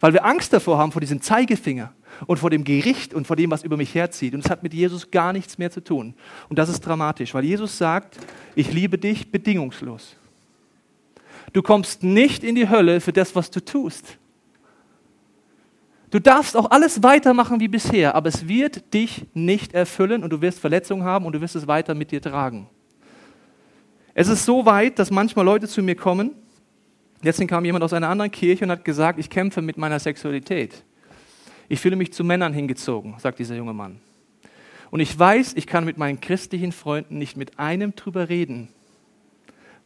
Weil 0.00 0.12
wir 0.12 0.24
Angst 0.24 0.52
davor 0.52 0.78
haben, 0.78 0.90
vor 0.90 1.00
diesem 1.00 1.22
Zeigefinger 1.22 1.92
und 2.26 2.38
vor 2.38 2.50
dem 2.50 2.64
Gericht 2.64 3.14
und 3.14 3.28
vor 3.28 3.36
dem, 3.36 3.52
was 3.52 3.62
über 3.62 3.76
mich 3.76 3.94
herzieht. 3.94 4.34
Und 4.34 4.44
es 4.44 4.50
hat 4.50 4.64
mit 4.64 4.74
Jesus 4.74 5.12
gar 5.12 5.32
nichts 5.32 5.56
mehr 5.56 5.70
zu 5.70 5.84
tun. 5.84 6.14
Und 6.48 6.58
das 6.58 6.68
ist 6.68 6.80
dramatisch, 6.80 7.32
weil 7.32 7.44
Jesus 7.44 7.78
sagt, 7.78 8.18
ich 8.56 8.72
liebe 8.72 8.98
dich 8.98 9.30
bedingungslos. 9.30 10.16
Du 11.56 11.62
kommst 11.62 12.02
nicht 12.02 12.44
in 12.44 12.54
die 12.54 12.68
Hölle 12.68 13.00
für 13.00 13.14
das, 13.14 13.34
was 13.34 13.50
du 13.50 13.64
tust. 13.64 14.18
Du 16.10 16.18
darfst 16.18 16.54
auch 16.54 16.70
alles 16.70 17.02
weitermachen 17.02 17.60
wie 17.60 17.68
bisher, 17.68 18.14
aber 18.14 18.28
es 18.28 18.46
wird 18.46 18.92
dich 18.92 19.24
nicht 19.32 19.72
erfüllen 19.72 20.22
und 20.22 20.28
du 20.34 20.42
wirst 20.42 20.58
Verletzungen 20.58 21.04
haben 21.04 21.24
und 21.24 21.32
du 21.32 21.40
wirst 21.40 21.56
es 21.56 21.66
weiter 21.66 21.94
mit 21.94 22.10
dir 22.10 22.20
tragen. 22.20 22.68
Es 24.12 24.28
ist 24.28 24.44
so 24.44 24.66
weit, 24.66 24.98
dass 24.98 25.10
manchmal 25.10 25.46
Leute 25.46 25.66
zu 25.66 25.82
mir 25.82 25.94
kommen. 25.94 26.32
Letztens 27.22 27.48
kam 27.48 27.64
jemand 27.64 27.82
aus 27.82 27.94
einer 27.94 28.10
anderen 28.10 28.30
Kirche 28.30 28.66
und 28.66 28.70
hat 28.70 28.84
gesagt, 28.84 29.18
ich 29.18 29.30
kämpfe 29.30 29.62
mit 29.62 29.78
meiner 29.78 29.98
Sexualität. 29.98 30.84
Ich 31.70 31.80
fühle 31.80 31.96
mich 31.96 32.12
zu 32.12 32.22
Männern 32.22 32.52
hingezogen, 32.52 33.14
sagt 33.18 33.38
dieser 33.38 33.56
junge 33.56 33.72
Mann. 33.72 33.98
Und 34.90 35.00
ich 35.00 35.18
weiß, 35.18 35.54
ich 35.54 35.66
kann 35.66 35.86
mit 35.86 35.96
meinen 35.96 36.20
christlichen 36.20 36.72
Freunden 36.72 37.16
nicht 37.16 37.38
mit 37.38 37.58
einem 37.58 37.96
drüber 37.96 38.28
reden, 38.28 38.68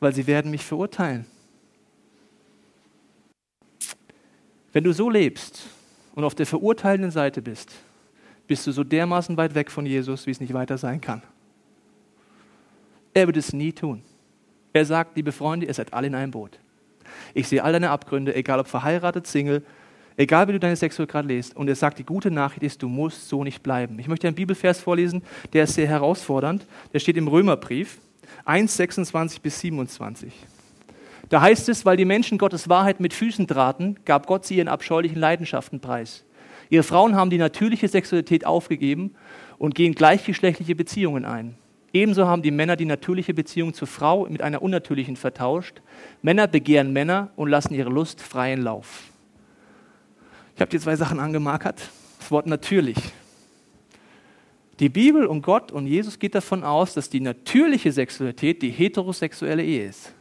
weil 0.01 0.13
sie 0.13 0.27
werden 0.27 0.51
mich 0.51 0.65
verurteilen. 0.65 1.27
Wenn 4.73 4.85
du 4.85 4.93
so 4.93 5.11
lebst 5.11 5.63
und 6.15 6.25
auf 6.25 6.35
der 6.35 6.47
verurteilenden 6.47 7.11
Seite 7.11 7.43
bist, 7.43 7.73
bist 8.47 8.67
du 8.67 8.73
so 8.73 8.85
dermaßen 8.85 9.37
weit 9.37 9.55
weg 9.55 9.71
von 9.71 9.87
Jesus, 9.87 10.27
wie 10.27 10.31
es 10.31 10.41
nicht 10.41 10.55
weiter 10.55 10.79
sein 10.79 11.01
kann. 11.01 11.23
Er 13.15 13.27
wird 13.27 13.37
es 13.37 13.53
nie 13.53 13.73
tun. 13.73 14.03
Er 14.73 14.85
sagt, 14.85 15.17
liebe 15.17 15.33
Freunde, 15.33 15.67
ihr 15.67 15.75
seid 15.75 15.93
alle 15.93 16.07
in 16.07 16.15
einem 16.15 16.31
Boot. 16.31 16.59
Ich 17.35 17.49
sehe 17.49 17.63
all 17.63 17.73
deine 17.73 17.91
Abgründe, 17.91 18.35
egal 18.35 18.61
ob 18.61 18.69
verheiratet, 18.69 19.27
Single, 19.27 19.65
egal 20.17 20.47
wie 20.49 20.53
du 20.53 20.61
deine 20.61 20.77
gerade 20.77 21.29
lest. 21.29 21.57
Und 21.57 21.69
er 21.69 21.75
sagt, 21.75 21.99
die 21.99 22.05
gute 22.05 22.31
Nachricht 22.31 22.63
ist, 22.63 22.83
du 22.83 22.89
musst 22.89 23.29
so 23.29 23.43
nicht 23.43 23.63
bleiben. 23.63 23.99
Ich 23.99 24.09
möchte 24.09 24.29
einen 24.29 24.37
Bibelvers 24.37 24.81
vorlesen, 24.81 25.23
der 25.53 25.65
ist 25.65 25.75
sehr 25.75 25.89
herausfordernd. 25.89 26.67
Der 26.93 27.01
steht 27.01 27.17
im 27.17 27.27
Römerbrief 27.27 27.99
1, 28.45 28.77
26 28.77 29.41
bis 29.41 29.61
27. 29.61 30.33
Da 31.31 31.41
heißt 31.41 31.69
es, 31.69 31.87
weil 31.87 31.97
die 31.97 32.05
Menschen 32.05 32.39
Gottes 32.39 32.69
Wahrheit 32.69 32.99
mit 32.99 33.15
Füßen 33.15 33.47
traten, 33.47 33.97
gab 34.05 34.27
Gott 34.27 34.45
sie 34.45 34.57
ihren 34.57 34.69
abscheulichen 34.69 35.19
Leidenschaften 35.19 35.81
preis. 35.81 36.25
Ihre 36.71 36.83
Frauen 36.83 37.15
haben 37.15 37.31
die 37.31 37.39
natürliche 37.39 37.89
Sexualität 37.89 38.45
aufgegeben 38.45 39.15
und 39.57 39.77
gehen 39.77 39.95
gleichgeschlechtliche 39.95 40.75
Beziehungen 40.75 41.25
ein. 41.25 41.55
Ebenso 41.93 42.27
haben 42.27 42.43
die 42.43 42.51
Männer 42.51 42.75
die 42.75 42.85
natürliche 42.85 43.33
Beziehung 43.33 43.75
zur 43.75 43.87
Frau 43.87 44.27
mit 44.29 44.43
einer 44.43 44.61
unnatürlichen 44.61 45.17
vertauscht. 45.17 45.83
Männer 46.21 46.49
begehren 46.49 46.93
Männer 46.93 47.31
und 47.37 47.49
lassen 47.49 47.75
ihre 47.75 47.91
Lust 47.91 48.21
freien 48.21 48.63
Lauf. 48.63 49.05
Ich 50.57 50.61
habe 50.61 50.71
dir 50.71 50.81
zwei 50.81 50.97
Sachen 50.97 51.21
angemarkert. 51.21 51.81
Das 52.19 52.31
Wort 52.33 52.47
natürlich. 52.47 52.99
Die 54.81 54.89
Bibel 54.89 55.27
und 55.27 55.43
Gott 55.43 55.71
und 55.71 55.87
Jesus 55.87 56.19
geht 56.19 56.35
davon 56.35 56.65
aus, 56.65 56.95
dass 56.95 57.09
die 57.09 57.21
natürliche 57.21 57.93
Sexualität 57.93 58.63
die 58.63 58.71
heterosexuelle 58.71 59.63
Ehe 59.63 59.87
ist. 59.87 60.13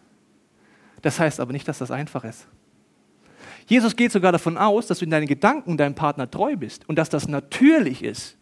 Das 1.02 1.20
heißt 1.20 1.40
aber 1.40 1.54
nicht, 1.54 1.68
dass 1.68 1.80
das 1.80 1.92
einfach 1.92 2.24
ist. 2.24 2.48
Jesus 3.68 3.96
geht 3.96 4.12
sogar 4.12 4.32
davon 4.32 4.58
aus, 4.58 4.88
dass 4.88 5.00
du 5.00 5.06
in 5.06 5.12
deinen 5.12 5.28
Gedanken 5.28 5.78
deinem 5.78 5.96
Partner 5.96 6.30
treu 6.30 6.56
bist 6.56 6.90
und 6.90 6.98
dass 6.98 7.10
das 7.10 7.28
natürlich 7.28 8.04
ist. 8.04 8.38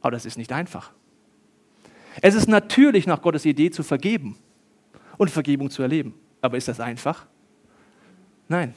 Aber 0.00 0.12
das 0.12 0.24
ist 0.24 0.38
nicht 0.38 0.52
einfach. 0.52 0.92
Es 2.22 2.34
ist 2.34 2.48
natürlich 2.48 3.06
nach 3.06 3.22
Gottes 3.22 3.44
Idee 3.44 3.70
zu 3.70 3.82
vergeben 3.82 4.36
und 5.18 5.30
Vergebung 5.30 5.70
zu 5.70 5.82
erleben. 5.82 6.14
Aber 6.40 6.56
ist 6.56 6.68
das 6.68 6.80
einfach? 6.80 7.26
Nein. 8.48 8.74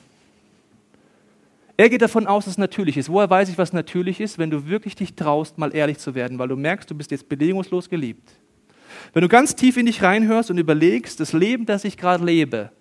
Er 1.75 1.89
geht 1.89 2.01
davon 2.01 2.27
aus, 2.27 2.45
dass 2.45 2.53
es 2.53 2.57
natürlich 2.57 2.97
ist. 2.97 3.09
Woher 3.09 3.29
weiß 3.29 3.49
ich, 3.49 3.57
was 3.57 3.73
natürlich 3.73 4.19
ist? 4.19 4.37
Wenn 4.37 4.51
du 4.51 4.67
wirklich 4.67 4.95
dich 4.95 5.15
traust, 5.15 5.57
mal 5.57 5.73
ehrlich 5.73 5.97
zu 5.97 6.13
werden, 6.13 6.37
weil 6.37 6.49
du 6.49 6.55
merkst, 6.55 6.89
du 6.91 6.95
bist 6.95 7.11
jetzt 7.11 7.29
bedingungslos 7.29 7.89
geliebt. 7.89 8.29
Wenn 9.13 9.21
du 9.21 9.27
ganz 9.27 9.55
tief 9.55 9.77
in 9.77 9.87
dich 9.87 10.03
reinhörst 10.03 10.51
und 10.51 10.57
überlegst, 10.57 11.19
das 11.19 11.33
Leben, 11.33 11.65
das 11.65 11.83
ich 11.83 11.97
gerade 11.97 12.23
lebe, 12.23 12.71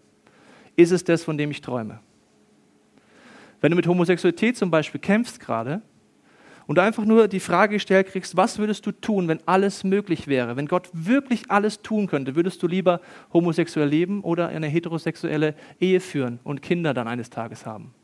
ist 0.76 0.90
es 0.90 1.04
das, 1.04 1.24
von 1.24 1.38
dem 1.38 1.50
ich 1.50 1.60
träume. 1.60 2.00
Wenn 3.60 3.70
du 3.70 3.76
mit 3.76 3.86
Homosexualität 3.86 4.56
zum 4.56 4.70
Beispiel 4.70 5.00
kämpfst 5.00 5.38
gerade 5.38 5.82
und 6.66 6.78
einfach 6.78 7.04
nur 7.04 7.28
die 7.28 7.40
Frage 7.40 7.74
gestellt 7.74 8.08
kriegst, 8.08 8.36
was 8.36 8.58
würdest 8.58 8.84
du 8.86 8.92
tun, 8.92 9.28
wenn 9.28 9.40
alles 9.46 9.84
möglich 9.84 10.26
wäre, 10.26 10.56
wenn 10.56 10.66
Gott 10.66 10.88
wirklich 10.92 11.50
alles 11.50 11.82
tun 11.82 12.06
könnte, 12.08 12.34
würdest 12.34 12.62
du 12.62 12.66
lieber 12.66 13.00
homosexuell 13.32 13.88
leben 13.88 14.22
oder 14.22 14.48
eine 14.48 14.66
heterosexuelle 14.66 15.54
Ehe 15.80 16.00
führen 16.00 16.40
und 16.42 16.62
Kinder 16.62 16.92
dann 16.92 17.06
eines 17.06 17.30
Tages 17.30 17.66
haben? 17.66 17.94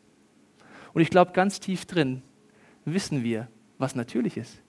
Und 0.93 1.03
ich 1.03 1.11
glaube, 1.11 1.33
ganz 1.33 1.61
tief 1.61 1.87
drin 1.87 2.23
wissen 2.85 3.25
wir, 3.25 3.49
was 3.79 3.95
natürlich 3.95 4.37
ist. 4.37 4.61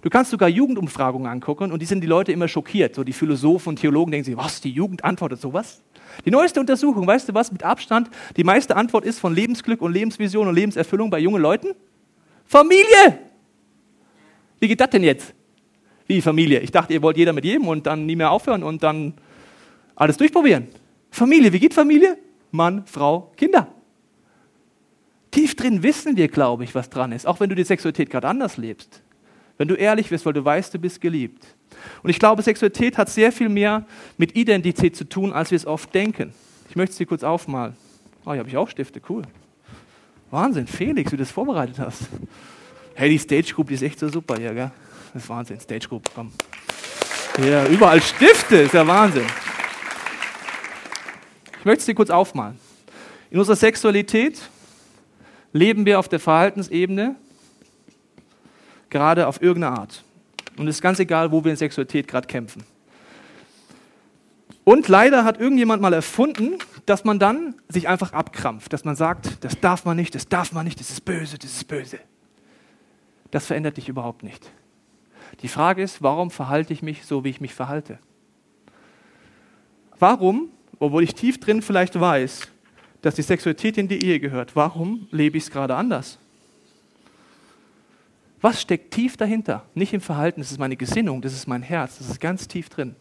Du 0.00 0.08
kannst 0.08 0.30
sogar 0.30 0.48
Jugendumfragungen 0.48 1.30
angucken 1.30 1.70
und 1.70 1.80
die 1.82 1.86
sind 1.86 2.00
die 2.00 2.06
Leute 2.06 2.32
immer 2.32 2.48
schockiert. 2.48 2.94
So 2.94 3.04
die 3.04 3.12
Philosophen 3.12 3.70
und 3.70 3.76
Theologen 3.76 4.10
denken 4.10 4.24
sich, 4.24 4.36
was, 4.36 4.60
die 4.60 4.70
Jugend 4.70 5.04
antwortet 5.04 5.40
sowas? 5.40 5.82
Die 6.24 6.30
neueste 6.30 6.60
Untersuchung, 6.60 7.06
weißt 7.06 7.28
du 7.28 7.34
was, 7.34 7.52
mit 7.52 7.62
Abstand, 7.62 8.10
die 8.36 8.44
meiste 8.44 8.76
Antwort 8.76 9.04
ist 9.04 9.18
von 9.18 9.34
Lebensglück 9.34 9.80
und 9.82 9.92
Lebensvision 9.92 10.48
und 10.48 10.54
Lebenserfüllung 10.54 11.10
bei 11.10 11.18
jungen 11.18 11.40
Leuten? 11.40 11.68
Familie! 12.44 13.18
Wie 14.58 14.68
geht 14.68 14.80
das 14.80 14.90
denn 14.90 15.02
jetzt? 15.02 15.34
Wie 16.06 16.20
Familie? 16.20 16.60
Ich 16.60 16.70
dachte, 16.70 16.92
ihr 16.92 17.02
wollt 17.02 17.16
jeder 17.16 17.32
mit 17.32 17.44
jedem 17.44 17.68
und 17.68 17.86
dann 17.86 18.06
nie 18.06 18.16
mehr 18.16 18.30
aufhören 18.30 18.62
und 18.62 18.82
dann 18.82 19.14
alles 19.94 20.16
durchprobieren. 20.16 20.68
Familie, 21.10 21.52
wie 21.52 21.58
geht 21.58 21.74
Familie? 21.74 22.18
Mann, 22.50 22.84
Frau, 22.86 23.32
Kinder. 23.36 23.68
Tief 25.30 25.56
drin 25.56 25.82
wissen 25.82 26.16
wir, 26.16 26.28
glaube 26.28 26.64
ich, 26.64 26.74
was 26.74 26.90
dran 26.90 27.12
ist, 27.12 27.26
auch 27.26 27.40
wenn 27.40 27.48
du 27.48 27.54
die 27.54 27.64
Sexualität 27.64 28.10
gerade 28.10 28.28
anders 28.28 28.58
lebst. 28.58 29.02
Wenn 29.58 29.68
du 29.68 29.74
ehrlich 29.74 30.08
bist, 30.08 30.24
weil 30.26 30.32
du 30.32 30.44
weißt, 30.44 30.74
du 30.74 30.78
bist 30.78 31.00
geliebt. 31.00 31.44
Und 32.02 32.10
ich 32.10 32.18
glaube, 32.18 32.42
Sexualität 32.42 32.98
hat 32.98 33.08
sehr 33.08 33.32
viel 33.32 33.48
mehr 33.48 33.86
mit 34.16 34.36
Identität 34.36 34.96
zu 34.96 35.08
tun, 35.08 35.32
als 35.32 35.50
wir 35.50 35.56
es 35.56 35.66
oft 35.66 35.94
denken. 35.94 36.32
Ich 36.68 36.76
möchte 36.76 36.94
sie 36.96 37.06
kurz 37.06 37.22
aufmalen. 37.22 37.76
Oh, 38.24 38.32
hier 38.32 38.40
habe 38.40 38.48
ich 38.48 38.56
auch 38.56 38.68
Stifte, 38.68 39.00
cool. 39.08 39.22
Wahnsinn, 40.30 40.66
Felix, 40.66 41.12
wie 41.12 41.16
du 41.16 41.22
das 41.22 41.30
vorbereitet 41.30 41.78
hast. 41.78 42.08
Hey, 42.94 43.10
die 43.10 43.18
Stage 43.18 43.52
Group, 43.54 43.68
die 43.68 43.74
ist 43.74 43.82
echt 43.82 43.98
so 43.98 44.08
super 44.08 44.36
hier, 44.36 44.54
gell? 44.54 44.70
Das 45.12 45.22
ist 45.22 45.28
Wahnsinn, 45.28 45.60
Stage 45.60 45.88
Group, 45.88 46.08
komm. 46.14 46.32
Ja, 47.44 47.66
überall 47.66 48.00
Stifte, 48.00 48.56
ist 48.56 48.74
ja 48.74 48.86
Wahnsinn. 48.86 49.26
Ich 51.58 51.64
möchte 51.64 51.84
sie 51.84 51.94
kurz 51.94 52.10
aufmalen. 52.10 52.58
In 53.30 53.38
unserer 53.38 53.56
Sexualität 53.56 54.38
leben 55.52 55.86
wir 55.86 55.98
auf 55.98 56.08
der 56.08 56.20
Verhaltensebene 56.20 57.16
gerade 58.92 59.26
auf 59.26 59.42
irgendeine 59.42 59.76
Art. 59.78 60.04
Und 60.56 60.68
es 60.68 60.76
ist 60.76 60.82
ganz 60.82 61.00
egal, 61.00 61.32
wo 61.32 61.42
wir 61.42 61.50
in 61.50 61.56
Sexualität 61.56 62.06
gerade 62.06 62.28
kämpfen. 62.28 62.62
Und 64.64 64.86
leider 64.86 65.24
hat 65.24 65.40
irgendjemand 65.40 65.82
mal 65.82 65.92
erfunden, 65.92 66.58
dass 66.86 67.04
man 67.04 67.18
dann 67.18 67.56
sich 67.68 67.88
einfach 67.88 68.12
abkrampft, 68.12 68.72
dass 68.72 68.84
man 68.84 68.94
sagt, 68.94 69.42
das 69.44 69.58
darf 69.58 69.84
man 69.84 69.96
nicht, 69.96 70.14
das 70.14 70.28
darf 70.28 70.52
man 70.52 70.64
nicht, 70.64 70.78
das 70.78 70.90
ist 70.90 71.04
böse, 71.04 71.38
das 71.38 71.50
ist 71.50 71.66
böse. 71.66 71.98
Das 73.32 73.46
verändert 73.46 73.76
dich 73.76 73.88
überhaupt 73.88 74.22
nicht. 74.22 74.52
Die 75.40 75.48
Frage 75.48 75.82
ist, 75.82 76.02
warum 76.02 76.30
verhalte 76.30 76.72
ich 76.72 76.82
mich 76.82 77.04
so, 77.04 77.24
wie 77.24 77.30
ich 77.30 77.40
mich 77.40 77.54
verhalte? 77.54 77.98
Warum, 79.98 80.50
obwohl 80.78 81.02
ich 81.02 81.14
tief 81.14 81.40
drin 81.40 81.62
vielleicht 81.62 81.98
weiß, 81.98 82.48
dass 83.00 83.14
die 83.14 83.22
Sexualität 83.22 83.78
in 83.78 83.88
die 83.88 84.04
Ehe 84.04 84.20
gehört, 84.20 84.54
warum 84.54 85.08
lebe 85.10 85.38
ich 85.38 85.44
es 85.44 85.50
gerade 85.50 85.74
anders? 85.74 86.18
Was 88.42 88.60
steckt 88.60 88.92
tief 88.92 89.16
dahinter? 89.16 89.64
Nicht 89.74 89.94
im 89.94 90.00
Verhalten, 90.00 90.40
das 90.40 90.50
ist 90.50 90.58
meine 90.58 90.76
Gesinnung, 90.76 91.22
das 91.22 91.32
ist 91.32 91.46
mein 91.46 91.62
Herz, 91.62 91.98
das 91.98 92.10
ist 92.10 92.20
ganz 92.20 92.48
tief 92.48 92.68
drin. 92.68 92.96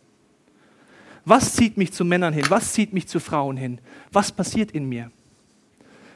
Was 1.26 1.56
zieht 1.56 1.78
mich 1.78 1.92
zu 1.92 2.06
Männern 2.06 2.34
hin? 2.34 2.46
Was 2.50 2.74
zieht 2.74 2.94
mich 2.94 3.08
zu 3.08 3.20
Frauen 3.20 3.58
hin? 3.58 3.80
Was 4.12 4.32
passiert 4.32 4.72
in 4.72 4.88
mir? 4.88 5.12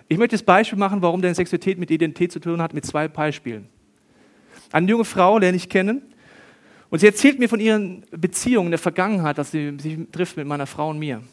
Ich 0.07 0.19
möchte 0.19 0.35
das 0.35 0.43
Beispiel 0.43 0.77
machen, 0.77 1.01
warum 1.01 1.21
deine 1.21 1.33
Sexualität 1.33 1.79
mit 1.79 1.89
Identität 1.89 2.31
zu 2.31 2.39
tun 2.39 2.61
hat, 2.61 2.75
mit 2.75 2.85
zwei 2.85 3.07
Beispielen. 3.07 3.67
Eine 4.71 4.87
junge 4.87 5.05
Frau 5.05 5.39
lerne 5.39 5.57
ich 5.57 5.69
kennen 5.69 6.03
und 6.91 6.99
sie 6.99 7.07
erzählt 7.07 7.39
mir 7.39 7.49
von 7.49 7.59
ihren 7.59 8.03
Beziehungen 8.11 8.67
in 8.67 8.71
der 8.71 8.79
Vergangenheit, 8.79 9.39
dass 9.39 9.49
sie 9.49 9.75
sich 9.79 9.97
trifft 10.11 10.37
mit 10.37 10.45
meiner 10.45 10.67
Frau 10.67 10.89
und 10.89 10.99
mir. 10.99 11.23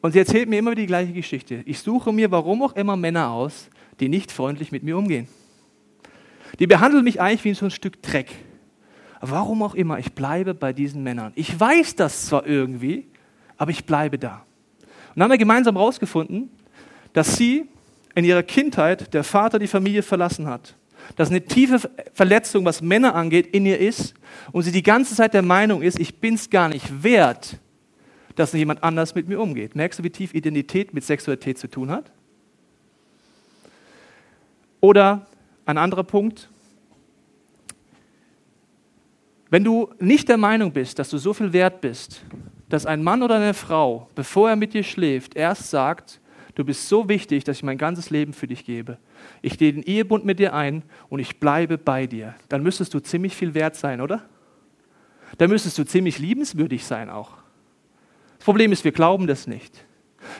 Und 0.00 0.12
sie 0.12 0.18
erzählt 0.18 0.48
mir 0.48 0.58
immer 0.58 0.74
die 0.74 0.86
gleiche 0.86 1.12
Geschichte. 1.12 1.62
Ich 1.66 1.80
suche 1.80 2.10
mir 2.10 2.30
warum 2.30 2.62
auch 2.62 2.74
immer 2.74 2.96
Männer 2.96 3.30
aus, 3.30 3.68
die 4.00 4.08
nicht 4.08 4.32
freundlich 4.32 4.72
mit 4.72 4.82
mir 4.82 4.96
umgehen. 4.96 5.28
Die 6.58 6.66
behandeln 6.66 7.04
mich 7.04 7.20
eigentlich 7.20 7.44
wie 7.44 7.54
so 7.54 7.66
ein 7.66 7.70
Stück 7.70 8.02
Dreck. 8.02 8.30
Warum 9.20 9.62
auch 9.62 9.74
immer, 9.74 9.98
ich 9.98 10.12
bleibe 10.12 10.54
bei 10.54 10.72
diesen 10.72 11.02
Männern. 11.02 11.32
Ich 11.34 11.58
weiß 11.58 11.94
das 11.96 12.26
zwar 12.26 12.46
irgendwie, 12.46 13.06
aber 13.56 13.70
ich 13.70 13.84
bleibe 13.84 14.18
da. 14.18 14.44
Und 15.14 15.22
haben 15.22 15.30
wir 15.30 15.38
gemeinsam 15.38 15.76
herausgefunden, 15.76 16.50
dass 17.12 17.36
sie 17.36 17.66
in 18.14 18.24
ihrer 18.24 18.42
Kindheit 18.42 19.12
der 19.12 19.24
Vater 19.24 19.58
die 19.58 19.66
Familie 19.66 20.02
verlassen 20.02 20.46
hat. 20.46 20.74
Dass 21.16 21.30
eine 21.30 21.42
tiefe 21.42 21.90
Verletzung, 22.14 22.64
was 22.64 22.82
Männer 22.82 23.14
angeht, 23.14 23.48
in 23.48 23.66
ihr 23.66 23.78
ist 23.78 24.14
und 24.52 24.62
sie 24.62 24.72
die 24.72 24.82
ganze 24.82 25.14
Zeit 25.14 25.34
der 25.34 25.42
Meinung 25.42 25.82
ist, 25.82 25.98
ich 25.98 26.18
bin 26.20 26.34
es 26.34 26.48
gar 26.48 26.68
nicht 26.68 27.02
wert, 27.02 27.58
dass 28.36 28.52
jemand 28.52 28.82
anders 28.82 29.14
mit 29.14 29.28
mir 29.28 29.40
umgeht. 29.40 29.74
Merkst 29.74 29.98
du, 29.98 30.04
wie 30.04 30.10
tief 30.10 30.34
Identität 30.34 30.94
mit 30.94 31.04
Sexualität 31.04 31.58
zu 31.58 31.68
tun 31.68 31.90
hat? 31.90 32.10
Oder 34.80 35.26
ein 35.66 35.78
anderer 35.78 36.04
Punkt. 36.04 36.50
Wenn 39.50 39.64
du 39.64 39.90
nicht 39.98 40.28
der 40.28 40.36
Meinung 40.36 40.72
bist, 40.72 40.98
dass 40.98 41.10
du 41.10 41.18
so 41.18 41.32
viel 41.34 41.52
wert 41.52 41.80
bist, 41.80 42.22
dass 42.68 42.86
ein 42.86 43.02
Mann 43.02 43.22
oder 43.22 43.36
eine 43.36 43.54
Frau, 43.54 44.08
bevor 44.14 44.48
er 44.48 44.56
mit 44.56 44.74
dir 44.74 44.84
schläft, 44.84 45.34
erst 45.34 45.70
sagt, 45.70 46.20
du 46.54 46.64
bist 46.64 46.88
so 46.88 47.08
wichtig, 47.08 47.42
dass 47.42 47.56
ich 47.56 47.62
mein 47.64 47.78
ganzes 47.78 48.10
Leben 48.10 48.32
für 48.32 48.46
dich 48.46 48.64
gebe. 48.64 48.98
Ich 49.42 49.58
gehe 49.58 49.72
den 49.72 49.82
Ehebund 49.82 50.24
mit 50.24 50.38
dir 50.38 50.54
ein 50.54 50.84
und 51.08 51.18
ich 51.18 51.40
bleibe 51.40 51.78
bei 51.78 52.06
dir. 52.06 52.34
Dann 52.48 52.62
müsstest 52.62 52.94
du 52.94 53.00
ziemlich 53.00 53.34
viel 53.34 53.54
wert 53.54 53.74
sein, 53.74 54.00
oder? 54.00 54.22
Dann 55.38 55.50
müsstest 55.50 55.78
du 55.78 55.84
ziemlich 55.84 56.18
liebenswürdig 56.18 56.84
sein 56.84 57.10
auch. 57.10 57.32
Das 58.38 58.44
Problem 58.44 58.72
ist, 58.72 58.84
wir 58.84 58.92
glauben 58.92 59.26
das 59.26 59.46
nicht. 59.46 59.84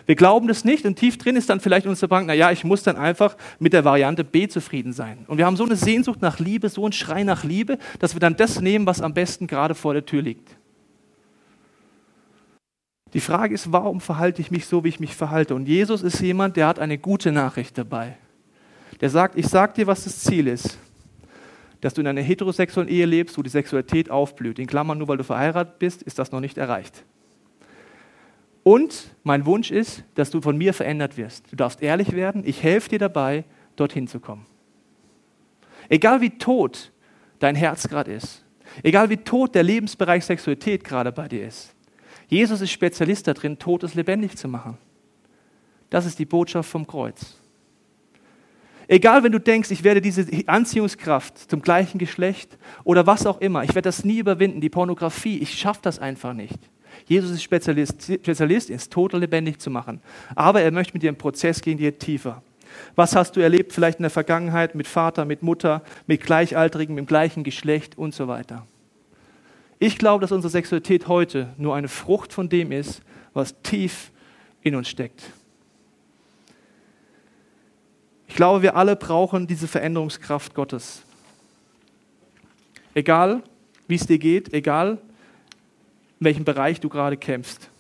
Wir 0.07 0.15
glauben 0.15 0.49
das 0.49 0.65
nicht 0.65 0.85
und 0.85 0.97
tief 0.97 1.19
drin 1.19 1.37
ist 1.37 1.49
dann 1.51 1.61
vielleicht 1.61 1.87
unsere 1.87 2.09
Bank, 2.09 2.27
naja, 2.27 2.51
ich 2.51 2.65
muss 2.65 2.83
dann 2.83 2.97
einfach 2.97 3.37
mit 3.59 3.73
der 3.73 3.85
Variante 3.85 4.25
B 4.25 4.49
zufrieden 4.49 4.93
sein. 4.93 5.25
Und 5.27 5.39
wir 5.39 5.47
haben 5.47 5.57
so 5.57 5.65
eine 5.65 5.77
Sehnsucht 5.77 6.21
nach 6.23 6.39
Liebe, 6.39 6.69
so 6.69 6.85
einen 6.85 6.93
Schrei 6.93 7.25
nach 7.25 7.45
Liebe, 7.45 7.79
dass 7.99 8.15
wir 8.15 8.21
dann 8.21 8.37
das 8.37 8.61
nehmen, 8.61 8.87
was 8.87 9.01
am 9.01 9.15
besten 9.15 9.47
gerade 9.47 9.75
vor 9.75 9.95
der 9.95 10.05
Tür 10.05 10.23
liegt. 10.23 10.57
Die 13.13 13.21
Frage 13.21 13.55
ist, 13.55 13.73
warum 13.73 14.01
verhalte 14.01 14.41
ich 14.41 14.51
mich 14.51 14.67
so, 14.67 14.85
wie 14.85 14.89
ich 14.89 15.01
mich 15.01 15.17
verhalte? 15.17 15.55
Und 15.55 15.67
Jesus 15.67 16.03
ist 16.03 16.21
jemand, 16.21 16.57
der 16.57 16.69
hat 16.69 16.79
eine 16.79 16.97
gute 16.97 17.33
Nachricht 17.33 17.77
dabei. 17.77 18.17
Der 19.01 19.11
sagt, 19.11 19.37
ich 19.37 19.49
sag 19.49 19.75
dir, 19.75 19.87
was 19.87 20.05
das 20.05 20.21
Ziel 20.21 20.47
ist. 20.47 20.79
Dass 21.81 21.95
du 21.95 22.03
in 22.03 22.07
einer 22.07 22.21
heterosexuellen 22.21 22.91
Ehe 22.91 23.07
lebst, 23.07 23.37
wo 23.37 23.43
die 23.43 23.51
Sexualität 23.51 24.11
aufblüht. 24.11 24.59
In 24.59 24.67
Klammern, 24.67 24.99
nur 24.99 25.09
weil 25.09 25.17
du 25.17 25.25
verheiratet 25.25 25.79
bist, 25.79 26.03
ist 26.03 26.19
das 26.19 26.31
noch 26.31 26.41
nicht 26.41 26.59
erreicht. 26.59 27.05
Und 28.71 29.17
mein 29.25 29.47
Wunsch 29.47 29.73
ist, 29.73 30.05
dass 30.15 30.31
du 30.31 30.41
von 30.41 30.57
mir 30.57 30.73
verändert 30.73 31.17
wirst. 31.17 31.51
Du 31.51 31.57
darfst 31.57 31.83
ehrlich 31.83 32.13
werden. 32.13 32.45
Ich 32.47 32.63
helfe 32.63 32.91
dir 32.91 33.01
dabei, 33.01 33.43
dorthin 33.75 34.07
zu 34.07 34.21
kommen. 34.21 34.47
Egal 35.89 36.21
wie 36.21 36.31
tot 36.31 36.93
dein 37.41 37.57
Herz 37.57 37.89
gerade 37.89 38.13
ist, 38.13 38.45
egal 38.85 39.11
wie 39.11 39.17
tot 39.17 39.57
der 39.57 39.65
Lebensbereich 39.65 40.25
Sexualität 40.25 40.85
gerade 40.85 41.11
bei 41.11 41.27
dir 41.27 41.49
ist, 41.49 41.75
Jesus 42.29 42.61
ist 42.61 42.71
Spezialist 42.71 43.27
darin, 43.27 43.59
Totes 43.59 43.95
lebendig 43.95 44.37
zu 44.37 44.47
machen. 44.47 44.79
Das 45.89 46.07
ist 46.07 46.21
die 46.21 46.25
Botschaft 46.25 46.71
vom 46.71 46.87
Kreuz. 46.87 47.41
Egal, 48.87 49.25
wenn 49.25 49.33
du 49.33 49.41
denkst, 49.41 49.73
ich 49.73 49.83
werde 49.83 50.01
diese 50.01 50.29
Anziehungskraft 50.47 51.51
zum 51.51 51.61
gleichen 51.61 51.99
Geschlecht 51.99 52.57
oder 52.85 53.05
was 53.05 53.27
auch 53.27 53.41
immer, 53.41 53.65
ich 53.65 53.71
werde 53.71 53.89
das 53.89 54.05
nie 54.05 54.21
überwinden, 54.21 54.61
die 54.61 54.71
Pornografie, 54.71 55.39
ich 55.39 55.59
schaffe 55.59 55.81
das 55.83 55.99
einfach 55.99 56.35
nicht. 56.35 56.71
Jesus 57.07 57.31
ist 57.31 57.43
Spezialist, 57.43 58.03
Spezialist, 58.03 58.71
ist 58.71 58.93
total 58.93 59.21
lebendig 59.21 59.61
zu 59.61 59.71
machen. 59.71 60.01
Aber 60.35 60.61
er 60.61 60.71
möchte 60.71 60.95
mit 60.95 61.03
dir 61.03 61.09
im 61.09 61.17
Prozess 61.17 61.61
gehen, 61.61 61.79
dir 61.79 61.99
tiefer. 61.99 62.43
Was 62.95 63.17
hast 63.17 63.37
du 63.37 63.41
erlebt, 63.41 63.73
vielleicht 63.73 63.99
in 63.99 64.05
der 64.05 64.11
Vergangenheit 64.11 64.75
mit 64.75 64.87
Vater, 64.87 65.25
mit 65.25 65.43
Mutter, 65.43 65.83
mit 66.07 66.23
Gleichaltrigen, 66.23 66.95
mit 66.95 67.05
dem 67.05 67.07
gleichen 67.07 67.45
Geschlecht 67.45 67.99
und 67.99 68.15
so 68.15 68.29
weiter. 68.29 68.67
Ich 69.79 69.99
glaube, 69.99 70.21
dass 70.21 70.33
unsere 70.33 70.51
Sexualität 70.51 71.09
heute 71.09 71.55
nur 71.57 71.75
eine 71.75 71.89
Frucht 71.89 72.33
von 72.33 72.49
dem 72.49 72.71
ist, 72.71 73.03
was 73.33 73.61
tief 73.63 74.11
in 74.63 74.75
uns 74.75 74.89
steckt. 74.89 75.23
Ich 78.29 78.37
glaube, 78.37 78.63
wir 78.63 78.77
alle 78.77 78.95
brauchen 78.95 79.47
diese 79.47 79.67
Veränderungskraft 79.67 80.55
Gottes. 80.55 81.03
Egal, 82.95 83.43
wie 83.89 83.95
es 83.95 84.07
dir 84.07 84.19
geht, 84.19 84.53
egal, 84.53 84.99
in 86.21 86.27
welchem 86.27 86.45
Bereich 86.45 86.81
du 86.81 86.89
gerade 86.89 87.17
kämpfst. 87.17 87.71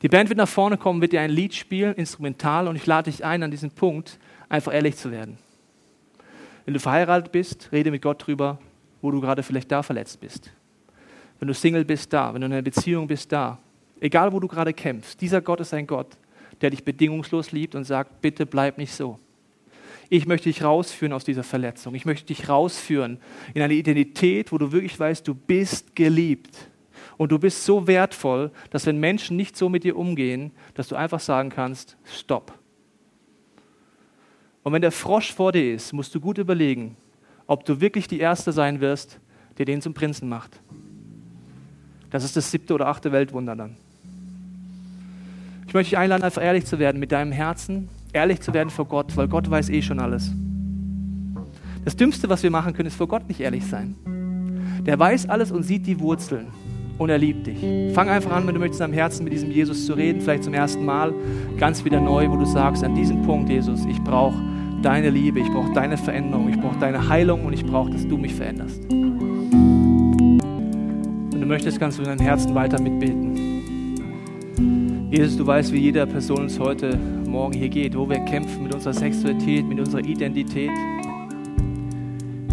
Die 0.00 0.08
Band 0.08 0.28
wird 0.28 0.38
nach 0.38 0.48
vorne 0.48 0.76
kommen, 0.78 1.00
wird 1.00 1.12
dir 1.12 1.20
ein 1.20 1.30
Lied 1.30 1.54
spielen, 1.54 1.94
instrumental, 1.94 2.68
und 2.68 2.76
ich 2.76 2.86
lade 2.86 3.10
dich 3.10 3.24
ein, 3.24 3.42
an 3.42 3.50
diesem 3.50 3.70
Punkt 3.70 4.18
einfach 4.48 4.72
ehrlich 4.72 4.96
zu 4.96 5.10
werden. 5.10 5.38
Wenn 6.64 6.74
du 6.74 6.80
verheiratet 6.80 7.32
bist, 7.32 7.68
rede 7.72 7.90
mit 7.90 8.02
Gott 8.02 8.26
drüber, 8.26 8.58
wo 9.00 9.10
du 9.10 9.20
gerade 9.20 9.42
vielleicht 9.42 9.70
da 9.72 9.82
verletzt 9.82 10.20
bist. 10.20 10.52
Wenn 11.40 11.48
du 11.48 11.54
Single 11.54 11.84
bist, 11.84 12.12
da. 12.12 12.32
Wenn 12.32 12.40
du 12.40 12.46
in 12.46 12.52
einer 12.52 12.62
Beziehung 12.62 13.08
bist, 13.08 13.32
da. 13.32 13.58
Egal, 14.00 14.32
wo 14.32 14.38
du 14.38 14.46
gerade 14.46 14.72
kämpfst, 14.72 15.20
dieser 15.20 15.40
Gott 15.40 15.60
ist 15.60 15.74
ein 15.74 15.88
Gott, 15.88 16.16
der 16.60 16.70
dich 16.70 16.84
bedingungslos 16.84 17.50
liebt 17.50 17.74
und 17.74 17.82
sagt, 17.84 18.20
bitte 18.20 18.46
bleib 18.46 18.78
nicht 18.78 18.92
so. 18.92 19.18
Ich 20.08 20.26
möchte 20.26 20.48
dich 20.48 20.62
rausführen 20.62 21.12
aus 21.12 21.24
dieser 21.24 21.42
Verletzung. 21.42 21.94
Ich 21.94 22.04
möchte 22.04 22.26
dich 22.26 22.48
rausführen 22.48 23.18
in 23.54 23.62
eine 23.62 23.74
Identität, 23.74 24.52
wo 24.52 24.58
du 24.58 24.70
wirklich 24.70 24.98
weißt, 24.98 25.26
du 25.26 25.34
bist 25.34 25.96
geliebt. 25.96 26.68
Und 27.16 27.32
du 27.32 27.38
bist 27.38 27.64
so 27.64 27.86
wertvoll, 27.86 28.50
dass 28.70 28.86
wenn 28.86 28.98
Menschen 28.98 29.36
nicht 29.36 29.56
so 29.56 29.68
mit 29.68 29.84
dir 29.84 29.96
umgehen, 29.96 30.52
dass 30.74 30.88
du 30.88 30.96
einfach 30.96 31.20
sagen 31.20 31.50
kannst, 31.50 31.96
stopp. 32.04 32.58
Und 34.62 34.72
wenn 34.72 34.82
der 34.82 34.92
Frosch 34.92 35.32
vor 35.32 35.52
dir 35.52 35.74
ist, 35.74 35.92
musst 35.92 36.14
du 36.14 36.20
gut 36.20 36.38
überlegen, 36.38 36.96
ob 37.46 37.64
du 37.64 37.80
wirklich 37.80 38.06
die 38.06 38.20
Erste 38.20 38.52
sein 38.52 38.80
wirst, 38.80 39.18
der 39.58 39.66
den 39.66 39.82
zum 39.82 39.92
Prinzen 39.92 40.28
macht. 40.28 40.60
Das 42.10 42.24
ist 42.24 42.36
das 42.36 42.50
siebte 42.50 42.74
oder 42.74 42.88
achte 42.88 43.12
Weltwunder 43.12 43.56
dann. 43.56 43.76
Ich 45.66 45.74
möchte 45.74 45.90
dich 45.90 45.98
einladen, 45.98 46.22
einfach 46.22 46.42
ehrlich 46.42 46.66
zu 46.66 46.78
werden 46.78 47.00
mit 47.00 47.12
deinem 47.12 47.32
Herzen, 47.32 47.88
ehrlich 48.12 48.40
zu 48.40 48.52
werden 48.52 48.70
vor 48.70 48.84
Gott, 48.84 49.16
weil 49.16 49.28
Gott 49.28 49.50
weiß 49.50 49.70
eh 49.70 49.82
schon 49.82 49.98
alles. 49.98 50.30
Das 51.84 51.96
Dümmste, 51.96 52.28
was 52.28 52.42
wir 52.42 52.50
machen 52.50 52.74
können, 52.74 52.88
ist 52.88 52.96
vor 52.96 53.08
Gott 53.08 53.26
nicht 53.28 53.40
ehrlich 53.40 53.66
sein. 53.66 53.96
Der 54.86 54.98
weiß 54.98 55.28
alles 55.28 55.50
und 55.50 55.62
sieht 55.62 55.86
die 55.86 55.98
Wurzeln 55.98 56.48
und 56.98 57.10
er 57.10 57.18
liebt 57.18 57.46
dich. 57.46 57.58
Fang 57.94 58.08
einfach 58.08 58.32
an, 58.32 58.46
wenn 58.46 58.54
du 58.54 58.60
möchtest, 58.60 58.80
deinem 58.80 58.92
Herzen 58.92 59.24
mit 59.24 59.32
diesem 59.32 59.50
Jesus 59.50 59.86
zu 59.86 59.94
reden, 59.94 60.20
vielleicht 60.20 60.44
zum 60.44 60.54
ersten 60.54 60.84
Mal, 60.84 61.12
ganz 61.58 61.84
wieder 61.84 62.00
neu, 62.00 62.30
wo 62.30 62.36
du 62.36 62.44
sagst, 62.44 62.84
an 62.84 62.94
diesem 62.94 63.22
Punkt, 63.22 63.50
Jesus, 63.50 63.84
ich 63.86 64.00
brauche 64.02 64.40
deine 64.82 65.10
Liebe, 65.10 65.40
ich 65.40 65.50
brauche 65.50 65.72
deine 65.72 65.96
Veränderung, 65.96 66.48
ich 66.48 66.60
brauche 66.60 66.78
deine 66.78 67.08
Heilung 67.08 67.44
und 67.44 67.52
ich 67.52 67.64
brauche, 67.64 67.90
dass 67.90 68.06
du 68.06 68.16
mich 68.16 68.34
veränderst. 68.34 68.82
Wenn 68.90 70.40
du 71.40 71.46
möchtest, 71.46 71.78
kannst 71.78 71.98
du 71.98 72.02
in 72.02 72.08
deinem 72.08 72.20
Herzen 72.20 72.54
weiter 72.54 72.80
mitbeten. 72.80 73.32
Jesus, 75.10 75.36
du 75.36 75.46
weißt, 75.46 75.72
wie 75.72 75.78
jeder 75.78 76.06
Person 76.06 76.40
uns 76.40 76.58
heute 76.58 76.98
Morgen 77.26 77.52
hier 77.52 77.68
geht, 77.68 77.96
wo 77.96 78.08
wir 78.08 78.18
kämpfen 78.20 78.62
mit 78.62 78.74
unserer 78.74 78.94
Sexualität, 78.94 79.66
mit 79.66 79.78
unserer 79.78 80.04
Identität. 80.04 80.70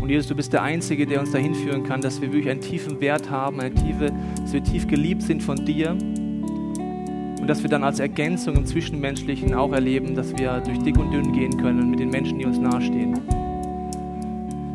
Und 0.09 0.13
Jesus, 0.13 0.27
du 0.27 0.35
bist 0.35 0.51
der 0.53 0.63
Einzige, 0.63 1.05
der 1.05 1.19
uns 1.19 1.29
dahin 1.29 1.53
führen 1.53 1.83
kann, 1.83 2.01
dass 2.01 2.19
wir 2.19 2.29
wirklich 2.29 2.49
einen 2.49 2.61
tiefen 2.61 2.99
Wert 2.99 3.29
haben, 3.29 3.59
eine 3.59 3.71
tiefe, 3.75 4.11
dass 4.41 4.53
wir 4.53 4.63
tief 4.63 4.87
geliebt 4.87 5.21
sind 5.21 5.43
von 5.43 5.63
dir. 5.63 5.91
Und 5.91 7.45
dass 7.45 7.61
wir 7.61 7.69
dann 7.69 7.83
als 7.83 7.99
Ergänzung 7.99 8.55
im 8.55 8.65
Zwischenmenschlichen 8.65 9.53
auch 9.53 9.71
erleben, 9.71 10.15
dass 10.15 10.35
wir 10.35 10.61
durch 10.61 10.79
dick 10.79 10.97
und 10.97 11.11
dünn 11.11 11.31
gehen 11.31 11.55
können 11.57 11.91
mit 11.91 11.99
den 11.99 12.09
Menschen, 12.09 12.39
die 12.39 12.45
uns 12.45 12.57
nahestehen. 12.57 13.19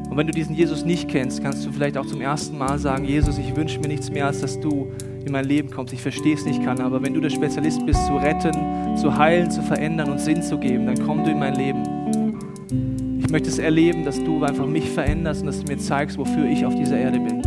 Und 0.08 0.16
wenn 0.16 0.28
du 0.28 0.32
diesen 0.32 0.54
Jesus 0.54 0.84
nicht 0.84 1.08
kennst, 1.08 1.42
kannst 1.42 1.66
du 1.66 1.72
vielleicht 1.72 1.98
auch 1.98 2.06
zum 2.06 2.20
ersten 2.20 2.56
Mal 2.56 2.78
sagen, 2.78 3.04
Jesus, 3.04 3.36
ich 3.36 3.56
wünsche 3.56 3.80
mir 3.80 3.88
nichts 3.88 4.12
mehr, 4.12 4.26
als 4.26 4.40
dass 4.40 4.60
du 4.60 4.92
in 5.24 5.32
mein 5.32 5.46
Leben 5.46 5.68
kommst. 5.68 5.92
Ich 5.92 6.00
verstehe 6.00 6.36
es 6.36 6.44
nicht 6.44 6.62
kann, 6.62 6.80
aber 6.80 7.02
wenn 7.02 7.12
du 7.12 7.20
der 7.20 7.30
Spezialist 7.30 7.84
bist, 7.84 8.06
zu 8.06 8.14
retten, 8.18 8.96
zu 8.96 9.18
heilen, 9.18 9.50
zu 9.50 9.62
verändern 9.62 10.12
und 10.12 10.20
Sinn 10.20 10.42
zu 10.44 10.58
geben, 10.58 10.86
dann 10.86 11.04
komm 11.04 11.24
du 11.24 11.32
in 11.32 11.40
mein 11.40 11.56
Leben. 11.56 12.03
Ich 13.34 13.40
möchte 13.40 13.50
es 13.50 13.58
erleben, 13.58 14.04
dass 14.04 14.22
du 14.22 14.44
einfach 14.44 14.64
mich 14.64 14.88
veränderst 14.88 15.40
und 15.40 15.48
dass 15.48 15.58
du 15.58 15.66
mir 15.66 15.76
zeigst, 15.76 16.16
wofür 16.18 16.46
ich 16.46 16.64
auf 16.64 16.72
dieser 16.76 16.96
Erde 16.96 17.18
bin. 17.18 17.42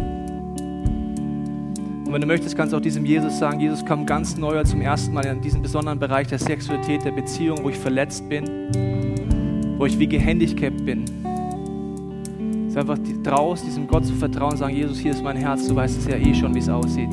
Und 2.06 2.12
wenn 2.12 2.19
du 2.19 2.28
möchtest, 2.28 2.58
kannst 2.58 2.73
du 2.73 2.78
auch 2.78 2.82
diesem 2.82 3.06
Jesus 3.06 3.39
sagen, 3.39 3.62
Jesus 3.62 3.86
kam 3.86 4.06
ganz 4.06 4.36
neu 4.36 4.62
zum 4.65 4.82
ersten 4.82 5.13
Mal 5.13 5.26
in 5.28 5.39
diesen 5.39 5.62
besonderen 5.62 5.97
Bereich 5.97 6.28
der 6.28 6.39
Sexualität, 6.39 7.06
der 7.06 7.12
Beziehung, 7.12 7.60
wo 7.63 7.69
ich 7.69 7.78
verletzt 7.78 8.28
bin, 8.28 8.43
wo 9.78 9.86
ich 9.86 9.97
wie 9.97 10.08
gehandicapt 10.08 10.86
bin. 10.86 11.06
Es 12.65 12.73
ist 12.73 12.78
einfach 12.78 13.00
draus, 13.23 13.63
diesem 13.63 13.88
Gott 13.88 14.06
zu 14.06 14.13
vertrauen 14.13 14.52
und 14.52 14.58
sagen, 14.58 14.76
Jesus, 14.76 15.00
hier 15.00 15.12
ist 15.12 15.23
mein 15.23 15.38
Herz, 15.38 15.69
du 15.69 15.73
weißt 15.73 16.00
es 16.00 16.06
ja 16.06 16.17
eh 16.17 16.36
schon, 16.36 16.54
wie 16.54 16.60
es 16.60 16.67
aussieht 16.67 17.12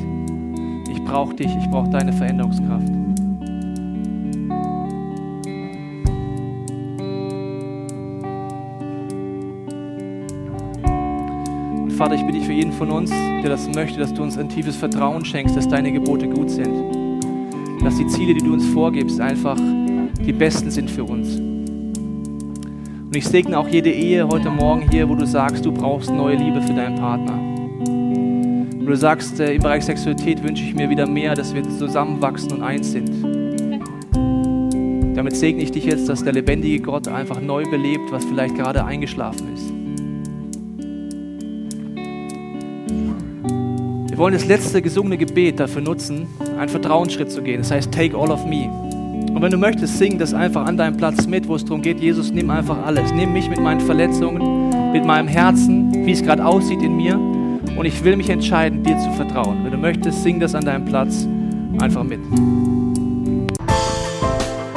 brauche 1.04 1.34
dich, 1.34 1.54
ich 1.56 1.70
brauche 1.70 1.90
deine 1.90 2.12
Veränderungskraft. 2.12 3.03
Vater, 12.04 12.16
ich 12.16 12.26
bitte 12.26 12.36
dich 12.36 12.46
für 12.46 12.52
jeden 12.52 12.72
von 12.72 12.90
uns, 12.90 13.08
der 13.08 13.48
das 13.48 13.66
möchte, 13.66 13.98
dass 13.98 14.12
du 14.12 14.22
uns 14.22 14.36
ein 14.36 14.50
tiefes 14.50 14.76
Vertrauen 14.76 15.24
schenkst, 15.24 15.56
dass 15.56 15.66
deine 15.66 15.90
Gebote 15.90 16.28
gut 16.28 16.50
sind. 16.50 16.70
Dass 17.82 17.96
die 17.96 18.06
Ziele, 18.08 18.34
die 18.34 18.44
du 18.44 18.52
uns 18.52 18.66
vorgibst, 18.66 19.18
einfach 19.22 19.56
die 19.56 20.34
besten 20.34 20.70
sind 20.70 20.90
für 20.90 21.02
uns. 21.04 21.36
Und 21.36 23.16
ich 23.16 23.26
segne 23.26 23.58
auch 23.58 23.66
jede 23.68 23.90
Ehe 23.90 24.28
heute 24.28 24.50
Morgen 24.50 24.86
hier, 24.90 25.08
wo 25.08 25.14
du 25.14 25.26
sagst, 25.26 25.64
du 25.64 25.72
brauchst 25.72 26.10
neue 26.10 26.36
Liebe 26.36 26.60
für 26.60 26.74
deinen 26.74 26.96
Partner. 26.96 27.38
Und 27.38 28.84
du 28.84 28.96
sagst, 28.96 29.40
äh, 29.40 29.54
im 29.54 29.62
Bereich 29.62 29.86
Sexualität 29.86 30.44
wünsche 30.44 30.62
ich 30.62 30.74
mir 30.74 30.90
wieder 30.90 31.06
mehr, 31.06 31.34
dass 31.34 31.54
wir 31.54 31.62
zusammenwachsen 31.62 32.52
und 32.52 32.62
eins 32.62 32.92
sind. 32.92 33.10
Damit 35.16 35.36
segne 35.36 35.62
ich 35.62 35.72
dich 35.72 35.86
jetzt, 35.86 36.06
dass 36.10 36.22
der 36.22 36.34
lebendige 36.34 36.80
Gott 36.80 37.08
einfach 37.08 37.40
neu 37.40 37.64
belebt, 37.64 38.12
was 38.12 38.26
vielleicht 38.26 38.56
gerade 38.56 38.84
eingeschlafen 38.84 39.54
ist. 39.54 39.83
Wir 44.14 44.18
wollen 44.18 44.34
das 44.34 44.46
letzte 44.46 44.80
gesungene 44.80 45.18
Gebet 45.18 45.58
dafür 45.58 45.82
nutzen, 45.82 46.28
einen 46.56 46.68
Vertrauensschritt 46.68 47.32
zu 47.32 47.42
gehen. 47.42 47.58
Das 47.58 47.72
heißt, 47.72 47.90
take 47.90 48.16
all 48.16 48.30
of 48.30 48.46
me. 48.46 48.70
Und 49.34 49.42
wenn 49.42 49.50
du 49.50 49.58
möchtest, 49.58 49.98
sing 49.98 50.20
das 50.20 50.32
einfach 50.32 50.66
an 50.66 50.76
deinem 50.76 50.96
Platz 50.96 51.26
mit, 51.26 51.48
wo 51.48 51.56
es 51.56 51.64
darum 51.64 51.82
geht, 51.82 51.98
Jesus, 51.98 52.30
nimm 52.30 52.48
einfach 52.48 52.86
alles. 52.86 53.12
Nimm 53.12 53.32
mich 53.32 53.50
mit 53.50 53.58
meinen 53.58 53.80
Verletzungen, 53.80 54.92
mit 54.92 55.04
meinem 55.04 55.26
Herzen, 55.26 56.06
wie 56.06 56.12
es 56.12 56.22
gerade 56.22 56.46
aussieht 56.46 56.80
in 56.80 56.96
mir 56.96 57.16
und 57.16 57.86
ich 57.86 58.04
will 58.04 58.14
mich 58.14 58.30
entscheiden, 58.30 58.84
dir 58.84 58.96
zu 58.98 59.10
vertrauen. 59.14 59.64
Wenn 59.64 59.72
du 59.72 59.78
möchtest, 59.78 60.22
sing 60.22 60.38
das 60.38 60.54
an 60.54 60.64
deinem 60.64 60.84
Platz 60.84 61.26
einfach 61.80 62.04
mit. 62.04 62.20